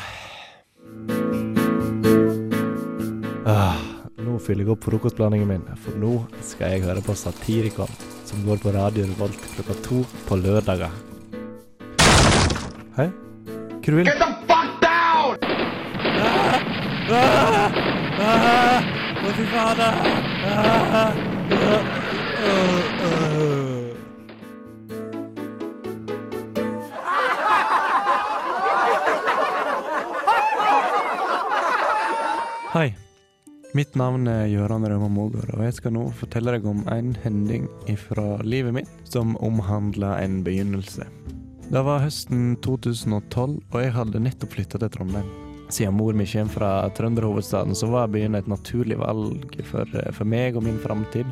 Ah, 3.45 3.81
nå 4.21 4.37
fyller 4.41 4.65
jeg 4.65 4.73
opp 4.73 4.85
frokostblandingen 4.85 5.49
min, 5.49 5.65
for 5.81 5.97
nå 6.01 6.13
skal 6.45 6.75
jeg 6.75 6.85
høre 6.85 7.03
på 7.05 7.13
Satirikon, 7.17 7.91
som 8.25 8.45
går 8.45 8.61
på 8.63 8.73
Radio 8.73 9.05
Revolt 9.09 9.49
klokka 9.55 9.77
to 9.85 10.01
på 10.29 10.39
lørdager. 10.41 10.93
Hei? 12.97 13.09
Hva 13.85 13.91
du 13.91 13.97
vil? 13.99 14.09
Get 14.09 14.21
the 14.21 14.29
fuck 14.49 14.69
down! 14.81 15.37
Ah! 17.11 17.77
Ah! 18.25 18.89
Å, 19.21 19.35
fy 19.37 19.45
fader! 19.53 20.01
Ah! 20.49 21.13
Ah! 21.53 22.04
Hei. 32.75 32.89
Mitt 33.71 33.93
navn 33.95 34.27
er 34.27 34.49
Gøran 34.51 34.83
Rauma 34.83 35.07
Mogård, 35.07 35.53
og 35.55 35.61
jeg 35.63 35.77
skal 35.77 35.93
nå 35.95 36.01
fortelle 36.19 36.51
deg 36.57 36.67
om 36.67 36.81
en 36.91 37.13
hending 37.23 37.69
fra 38.01 38.25
livet 38.43 38.75
mitt 38.75 38.91
som 39.07 39.37
omhandler 39.39 40.19
en 40.19 40.41
begynnelse. 40.43 41.07
Det 41.71 41.85
var 41.87 42.03
høsten 42.03 42.57
2012, 42.67 43.57
og 43.71 43.79
jeg 43.79 43.95
hadde 43.95 44.23
nettopp 44.27 44.57
flytta 44.57 44.83
til 44.83 44.91
Trondheim. 44.91 45.44
Siden 45.69 45.97
mor 45.97 46.13
mi 46.13 46.27
kommer 46.29 46.53
fra 46.53 46.71
trønderhovedstaden, 46.97 47.75
så 47.75 47.89
var 47.89 48.11
byen 48.13 48.37
et 48.37 48.47
naturlig 48.49 48.99
valg 49.01 49.57
for, 49.65 49.89
for 50.13 50.29
meg 50.29 50.57
og 50.57 50.65
min 50.67 50.77
framtid, 50.81 51.25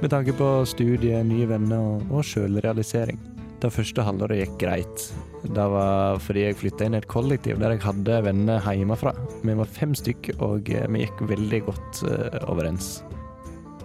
med 0.00 0.12
tanke 0.14 0.34
på 0.38 0.52
studie, 0.68 1.22
nye 1.26 1.48
venner 1.50 1.96
og, 1.96 2.06
og 2.14 2.26
sjølrealisering. 2.26 3.18
Det 3.60 3.68
første 3.74 4.04
halvåret 4.06 4.38
gikk 4.40 4.54
greit. 4.62 5.02
Det 5.44 5.64
var 5.72 6.20
fordi 6.24 6.46
jeg 6.46 6.56
flytta 6.62 6.86
inn 6.86 6.96
i 6.96 7.00
et 7.02 7.10
kollektiv 7.10 7.58
der 7.60 7.74
jeg 7.74 7.82
hadde 7.84 8.20
venner 8.24 8.64
hjemmefra. 8.64 9.12
Vi 9.44 9.56
var 9.58 9.68
fem 9.68 9.92
stykker, 9.98 10.38
og 10.40 10.70
vi 10.70 11.02
gikk 11.02 11.20
veldig 11.28 11.60
godt 11.66 12.04
eh, 12.08 12.38
overens. 12.48 13.00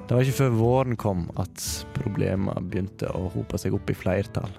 Det 0.05 0.13
var 0.13 0.21
ikke 0.21 0.37
før 0.37 0.55
våren 0.59 0.99
kom 1.01 1.25
at 1.41 1.65
problemene 1.97 2.61
begynte 2.69 3.09
å 3.17 3.25
hope 3.33 3.59
seg 3.59 3.75
opp 3.75 3.89
i 3.91 3.97
flertall. 3.97 4.53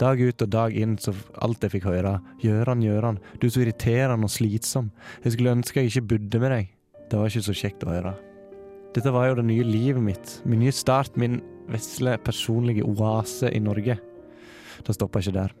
Dag 0.00 0.18
ut 0.18 0.42
og 0.42 0.50
dag 0.50 0.74
inn 0.74 0.96
så 0.98 1.12
alt 1.44 1.62
jeg 1.62 1.76
fikk 1.76 1.86
høre, 1.86 2.16
Gjøran, 2.42 2.82
Gjøran, 2.82 3.20
du 3.38 3.46
er 3.46 3.52
så 3.54 3.62
irriterende 3.62 4.26
og 4.26 4.32
slitsom, 4.34 4.90
jeg 5.22 5.36
skulle 5.36 5.54
ønske 5.54 5.84
jeg 5.84 5.92
ikke 5.92 6.08
bodde 6.14 6.40
med 6.42 6.54
deg. 6.54 6.72
Det 7.10 7.20
var 7.20 7.30
ikke 7.30 7.46
så 7.46 7.54
kjekt 7.54 7.86
å 7.86 7.92
høre. 7.92 8.14
Dette 8.94 9.12
var 9.14 9.28
jo 9.28 9.38
det 9.38 9.46
nye 9.46 9.66
livet 9.66 10.02
mitt, 10.02 10.36
min 10.46 10.64
nye 10.64 10.74
start, 10.74 11.14
min 11.20 11.40
vesle 11.70 12.16
personlige 12.26 12.86
oase 12.86 13.50
i 13.54 13.62
Norge. 13.62 13.98
Det 14.84 14.96
stoppa 14.98 15.22
ikke 15.22 15.38
der. 15.38 15.54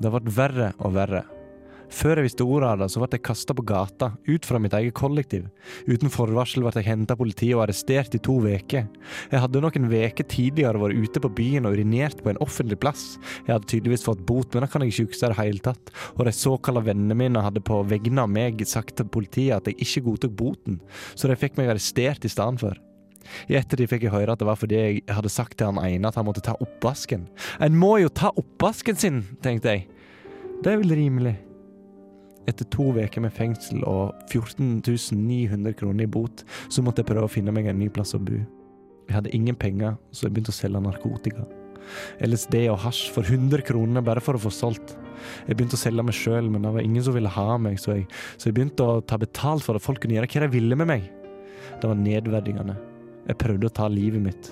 Det 0.00 0.12
ble 0.12 0.36
verre 0.36 0.72
og 0.80 0.96
verre. 0.96 1.26
Før 1.92 2.18
jeg 2.18 2.26
visste 2.26 2.46
ordet 2.46 2.68
av 2.68 2.80
det, 2.82 2.88
så 2.92 3.00
ble 3.00 3.08
jeg 3.14 3.24
kasta 3.26 3.54
på 3.56 3.64
gata, 3.66 4.10
ut 4.26 4.46
fra 4.48 4.60
mitt 4.62 4.74
eget 4.76 4.96
kollektiv. 4.98 5.46
Uten 5.86 6.12
forvarsel 6.12 6.64
ble 6.64 6.72
jeg 6.74 6.88
henta 6.88 7.14
av 7.14 7.20
politiet 7.20 7.54
og 7.56 7.64
arrestert 7.66 8.16
i 8.16 8.22
to 8.22 8.38
uker. 8.42 8.88
Jeg 9.32 9.42
hadde 9.42 9.62
noen 9.62 9.88
uker 9.92 10.26
tidligere 10.26 10.82
vært 10.82 10.98
ute 11.06 11.22
på 11.22 11.32
byen 11.38 11.68
og 11.68 11.76
urinert 11.76 12.22
på 12.24 12.32
en 12.32 12.40
offentlig 12.44 12.80
plass. 12.82 13.04
Jeg 13.46 13.54
hadde 13.54 13.70
tydeligvis 13.70 14.06
fått 14.06 14.24
bot, 14.26 14.50
men 14.52 14.66
det 14.66 14.70
kan 14.72 14.84
jeg 14.84 14.94
ikke 14.94 15.08
huske 15.10 15.22
i 15.22 15.32
det 15.32 15.40
hele 15.40 15.64
tatt. 15.68 15.94
Og 16.16 16.26
de 16.26 16.34
såkalte 16.36 16.86
vennene 16.90 17.18
mine 17.18 17.44
hadde 17.44 17.64
på 17.64 17.82
vegne 17.88 18.26
av 18.26 18.32
meg 18.32 18.66
sagt 18.66 18.98
til 18.98 19.08
politiet 19.10 19.60
at 19.60 19.70
jeg 19.70 19.80
ikke 19.86 20.06
godtok 20.10 20.36
boten, 20.36 20.80
så 21.14 21.30
de 21.30 21.38
fikk 21.38 21.56
meg 21.60 21.70
arrestert 21.70 22.26
i 22.26 22.32
stedet 22.32 22.62
for. 22.62 22.82
I 23.50 23.56
ettertid 23.58 23.90
fikk 23.90 24.06
jeg 24.06 24.14
høre 24.14 24.34
at 24.34 24.42
det 24.42 24.46
var 24.48 24.58
fordi 24.58 24.78
jeg 24.78 25.02
hadde 25.10 25.32
sagt 25.32 25.58
til 25.58 25.70
han 25.70 25.82
ene 25.82 26.10
at 26.10 26.18
han 26.18 26.26
måtte 26.28 26.44
ta 26.46 26.54
oppvasken. 26.62 27.26
En 27.62 27.78
må 27.78 27.96
jo 28.02 28.12
ta 28.12 28.30
oppvasken 28.38 28.98
sin, 28.98 29.24
tenkte 29.42 29.74
jeg. 29.74 29.88
Det 30.62 30.72
er 30.72 30.80
vel 30.80 30.94
rimelig. 30.96 31.36
Etter 32.46 32.68
to 32.70 32.92
uker 32.94 33.24
med 33.24 33.34
fengsel 33.34 33.82
og 33.84 34.14
14 34.30 34.82
900 34.84 35.74
kroner 35.78 36.06
i 36.06 36.10
bot, 36.10 36.44
så 36.70 36.82
måtte 36.84 37.02
jeg 37.02 37.10
prøve 37.10 37.26
å 37.26 37.32
finne 37.32 37.54
meg 37.54 37.66
en 37.66 37.78
ny 37.80 37.88
plass 37.90 38.14
å 38.14 38.22
bo. 38.22 38.38
Jeg 39.06 39.14
hadde 39.14 39.34
ingen 39.34 39.54
penger, 39.58 39.96
så 40.10 40.26
jeg 40.26 40.34
begynte 40.34 40.54
å 40.54 40.58
selge 40.58 40.82
narkotika. 40.82 41.46
LSD 42.26 42.64
og 42.72 42.80
hasj 42.82 43.10
for 43.14 43.26
100 43.26 43.62
kroner 43.66 44.02
bare 44.04 44.22
for 44.24 44.38
å 44.38 44.42
få 44.42 44.50
solgt. 44.54 44.96
Jeg 45.46 45.56
begynte 45.56 45.78
å 45.78 45.80
selge 45.80 46.04
meg 46.06 46.16
sjøl, 46.18 46.50
men 46.50 46.66
det 46.66 46.74
var 46.74 46.86
ingen 46.86 47.04
som 47.06 47.14
ville 47.16 47.30
ha 47.30 47.56
meg, 47.62 47.78
så 47.82 47.94
jeg, 47.94 48.08
så 48.36 48.50
jeg 48.50 48.58
begynte 48.58 48.86
å 48.86 49.00
ta 49.06 49.18
betalt 49.22 49.64
for 49.66 49.78
at 49.78 49.84
folk 49.84 50.02
kunne 50.02 50.18
gjøre 50.18 50.30
hva 50.32 50.46
de 50.46 50.52
ville 50.54 50.78
med 50.78 50.90
meg. 50.90 51.08
Det 51.80 51.90
var 51.90 51.98
nedverdigende. 51.98 52.76
Jeg 53.26 53.40
prøvde 53.42 53.70
å 53.70 53.76
ta 53.78 53.88
livet 53.90 54.22
mitt. 54.22 54.50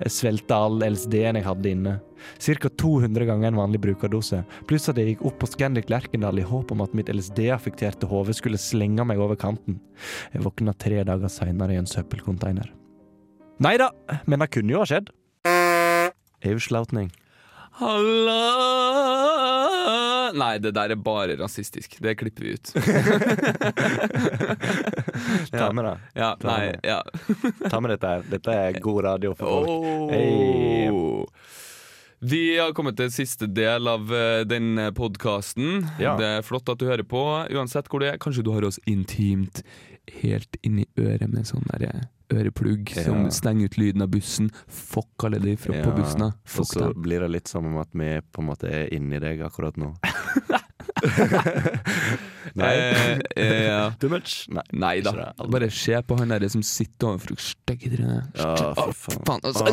Jeg 0.00 0.12
svelgte 0.12 0.56
all 0.56 0.82
LSD-en 0.82 1.38
jeg 1.38 1.46
hadde 1.46 1.70
inne. 1.70 1.94
Ca. 2.40 2.70
200 2.80 3.26
ganger 3.28 3.50
en 3.50 3.58
vanlig 3.60 3.80
brukerdose, 3.84 4.40
pluss 4.68 4.88
at 4.90 4.98
jeg 4.98 5.12
gikk 5.12 5.26
opp 5.28 5.38
på 5.42 5.50
Scandic 5.52 5.90
Lerkendal 5.92 6.40
i 6.40 6.46
håp 6.46 6.72
om 6.74 6.82
at 6.84 6.94
mitt 6.96 7.10
LSD-affekterte 7.12 8.08
hode 8.10 8.34
skulle 8.36 8.60
slenge 8.60 9.04
meg 9.06 9.20
over 9.22 9.38
kanten. 9.38 9.78
Jeg 10.32 10.44
våkna 10.46 10.74
tre 10.78 11.04
dager 11.06 11.32
seinere 11.32 11.76
i 11.76 11.80
en 11.82 11.90
søppelcontainer. 11.90 12.72
Nei 13.62 13.76
da, 13.78 13.92
men 14.26 14.42
det 14.42 14.50
kunne 14.56 14.74
jo 14.74 14.82
ha 14.82 14.88
skjedd. 14.88 15.12
Avslautning. 16.44 17.12
Halla 17.78 19.73
Nei, 20.32 20.58
det 20.62 20.72
der 20.76 20.90
er 20.94 20.96
bare 21.00 21.36
rasistisk. 21.40 21.98
Det 22.02 22.14
klipper 22.20 22.42
vi 22.46 22.52
ut. 22.54 22.72
Ta 25.52 25.72
med 25.72 25.84
det. 25.84 25.98
Ja, 26.22 26.36
Ta 26.40 26.48
nei, 26.48 26.66
med 26.66 26.80
ja. 26.82 27.02
Ta 27.70 27.80
med 27.80 27.90
dette 27.94 28.06
her. 28.14 28.24
Dette 28.30 28.50
er 28.54 28.80
god 28.80 29.04
radio 29.04 29.34
for 29.38 29.46
folk. 29.48 29.68
Hei. 30.12 30.90
Vi 32.24 32.42
har 32.56 32.72
kommet 32.72 32.96
til 32.96 33.10
siste 33.12 33.46
del 33.52 33.88
av 33.90 34.08
eh, 34.14 34.44
den 34.48 34.80
podkasten. 34.96 35.84
Ja. 36.00 36.16
Det 36.20 36.30
er 36.38 36.46
flott 36.46 36.68
at 36.72 36.80
du 36.80 36.86
hører 36.88 37.04
på, 37.04 37.20
uansett 37.52 37.90
hvor 37.92 38.00
det 38.00 38.14
er. 38.14 38.18
Kanskje 38.22 38.46
du 38.46 38.52
har 38.54 38.64
oss 38.64 38.80
intimt 38.88 39.60
helt 40.22 40.56
inni 40.64 40.86
øret 41.00 41.28
med 41.32 41.44
sånn 41.48 41.64
derre 41.72 41.92
øreplugg 41.92 42.10
øreplugg 42.32 42.90
som 43.04 43.30
stenger 43.30 43.64
ut 43.64 43.76
lyden 43.78 44.02
av 44.02 44.08
bussen. 44.08 44.50
Fuck 44.66 45.24
alle 45.24 45.38
de 45.38 45.56
fra 45.56 45.82
på 45.84 45.92
bussen. 45.96 46.22
og 46.22 46.66
så 46.66 46.92
blir 46.94 47.20
det 47.20 47.28
litt 47.28 47.48
som 47.48 47.66
om 47.66 47.78
at 47.82 47.88
vi 47.92 48.20
på 48.32 48.42
en 48.42 48.48
måte 48.48 48.70
er 48.70 48.94
inni 48.94 49.20
deg 49.20 49.42
akkurat 49.44 49.76
nå. 49.76 49.92
Nei. 52.54 52.74
Eh, 52.74 53.18
eh, 53.36 53.64
ja. 53.66 53.90
Too 53.98 54.08
much? 54.12 54.44
Nei. 54.48 54.62
Nei 54.72 55.00
da. 55.02 55.32
Bare 55.50 55.70
se 55.74 55.98
på 56.06 56.16
han 56.20 56.28
der 56.34 56.48
som 56.52 56.62
sitter 56.62 57.06
overfor 57.14 57.36
stygge 57.40 57.90
trynet. 57.96 58.22
Ja, 58.38 58.74
for 58.78 58.92
faen. 58.94 59.40
altså. 59.42 59.64
Åh, 59.66 59.72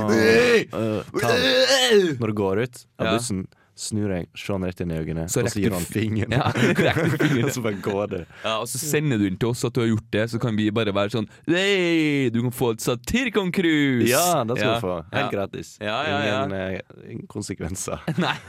øh, 0.74 1.04
ta 1.22 1.28
den. 1.38 2.18
Når 2.20 2.28
du 2.28 2.34
går 2.42 2.56
ut 2.66 2.76
av 3.00 3.06
Ja. 3.06 3.12
bussen, 3.18 3.46
snur 3.82 4.10
deg, 4.14 4.26
ser 4.38 4.54
han 4.58 4.64
rett 4.68 4.82
inn 4.84 4.92
i 4.92 4.98
øynene, 5.00 5.24
Så 5.32 5.40
og 5.42 5.48
så 5.50 5.60
gir 5.62 5.72
han 5.74 5.86
fingeren. 5.88 6.32
Ja, 6.36 6.52
fingeren. 6.54 7.44
og 7.46 7.52
så 7.56 7.62
bare 7.66 7.80
går 7.82 8.06
det. 8.12 8.26
Ja, 8.44 8.58
og 8.62 8.68
så 8.70 8.78
sender 8.82 9.18
du 9.18 9.24
den 9.30 9.38
til 9.42 9.50
oss 9.50 9.64
at 9.66 9.74
du 9.74 9.80
har 9.82 9.88
gjort 9.90 10.10
det, 10.14 10.26
så 10.34 10.40
kan 10.44 10.56
vi 10.58 10.68
bare 10.72 10.94
være 10.94 11.10
sånn 11.16 11.28
Hei, 11.48 12.30
du 12.34 12.42
kan 12.44 12.52
få 12.54 12.72
et 12.76 12.82
Satirkon-cruise! 12.86 14.08
Ja, 14.12 14.44
det 14.44 14.58
skal 14.60 14.68
Ja, 14.68 14.74
du 14.76 14.82
få. 14.86 14.96
Helt 15.14 15.26
ja. 15.26 15.30
gratis. 15.38 15.68
Ja, 15.82 15.98
ja, 16.06 16.20
ja. 16.28 16.44
Ingen, 16.46 16.58
uh, 16.58 16.62
ingen 17.10 17.28
konsekvenser. 17.32 17.98
Nei. 18.22 18.36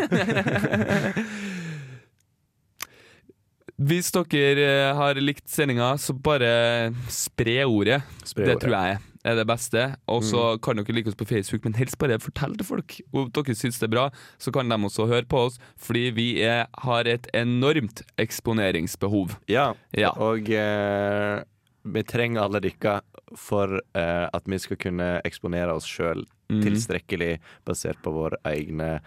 Hvis 3.83 4.13
dere 4.15 4.63
eh, 4.63 4.95
har 4.95 5.19
likt 5.19 5.49
sendinga, 5.51 5.95
så 5.99 6.15
bare 6.15 6.93
spre 7.11 7.63
ordet. 7.67 8.03
Spre 8.25 8.45
det 8.47 8.55
ordet. 8.57 8.63
tror 8.67 8.77
jeg 8.77 8.99
er 9.25 9.37
det 9.39 9.47
beste. 9.47 9.83
Og 10.11 10.23
så 10.27 10.43
Mm. 10.57 10.61
kan 10.63 10.77
dere 10.77 10.95
like 10.95 11.09
oss 11.09 11.15
på 11.19 11.27
Facebook, 11.27 11.65
men 11.65 11.75
helst 11.79 11.99
bare 11.99 12.19
fortell 12.19 12.57
til 12.59 12.67
folk. 12.67 13.01
Om 13.15 13.31
dere 13.31 13.55
syns 13.55 13.79
det 13.79 13.89
er 13.89 13.95
bra, 13.95 14.11
så 14.39 14.53
kan 14.53 14.69
de 14.69 14.75
også 14.77 15.07
høre 15.09 15.25
på 15.27 15.47
oss, 15.47 15.59
fordi 15.79 16.11
vi 16.15 16.27
er, 16.43 16.67
har 16.83 17.05
et 17.07 17.27
enormt 17.35 18.03
eksponeringsbehov. 18.19 19.37
Ja, 19.49 19.75
Ja. 19.97 20.11
og 20.11 20.49
eh, 20.51 21.43
vi 21.85 22.03
trenger 22.03 22.43
alle 22.45 22.61
dere 22.61 23.01
for 23.37 23.81
eh, 23.95 24.29
at 24.33 24.43
vi 24.47 24.59
skal 24.59 24.77
kunne 24.77 25.21
eksponere 25.25 25.73
oss 25.75 25.87
sjøl 25.87 26.27
mm. 26.51 26.63
tilstrekkelig 26.63 27.39
basert 27.65 28.03
på 28.03 28.13
våre 28.13 28.37
egne 28.45 29.01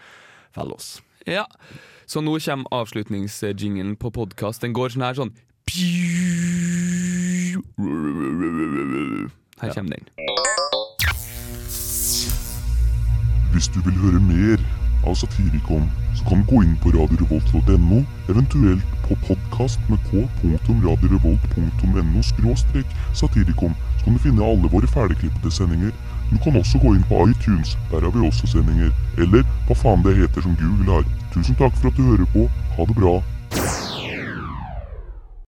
fallos. 0.55 1.01
Ja. 1.25 1.45
Så 2.07 2.21
nå 2.21 2.39
kommer 2.39 2.65
avslutningsjingelen 2.71 3.95
på 3.97 4.09
podkast. 4.13 4.61
Den 4.61 4.73
går 4.77 4.89
sånn 4.93 5.01
her 5.05 5.13
sånn 5.17 5.33
Her 9.61 9.69
kommer 9.73 9.91
den. 9.95 10.05
Hvis 13.55 13.67
du 13.73 13.79
vil 13.87 13.97
høre 14.03 14.19
mer 14.21 14.59
av 15.07 15.15
Satirikon, 15.17 15.85
så 16.17 16.21
kan 16.29 16.37
du 16.43 16.47
gå 16.51 16.57
inn 16.61 16.77
på 16.83 16.87
radiorevolt.no, 16.93 17.99
eventuelt 18.29 18.87
på 19.07 19.13
podkast 19.25 19.79
med 19.89 19.99
k.radiorevolt.no 20.11 22.21
skråstrek 22.29 22.87
satirikon, 23.13 23.73
så 23.97 24.01
kan 24.05 24.13
du 24.13 24.19
finne 24.27 24.45
alle 24.45 24.67
våre 24.69 24.87
ferdigklippede 24.91 25.51
sendinger. 25.51 25.93
Du 26.31 26.37
kan 26.43 26.55
også 26.57 26.79
gå 26.81 26.95
inn 26.95 27.05
på 27.09 27.27
iTunes, 27.29 27.77
der 27.91 28.01
har 28.01 28.09
vi 28.09 28.27
også 28.27 28.47
sendinger. 28.47 28.91
Eller 29.17 29.45
hva 29.67 29.77
faen 29.77 30.03
det 30.05 30.17
heter 30.17 30.41
som 30.41 30.57
Google 30.59 30.91
har. 30.91 31.05
Tusen 31.33 31.55
takk 31.59 31.77
for 31.77 31.91
at 31.91 31.97
du 31.97 32.03
hører 32.11 32.29
på. 32.33 32.49
Ha 32.77 32.89
det 32.89 32.97
bra. 32.97 33.19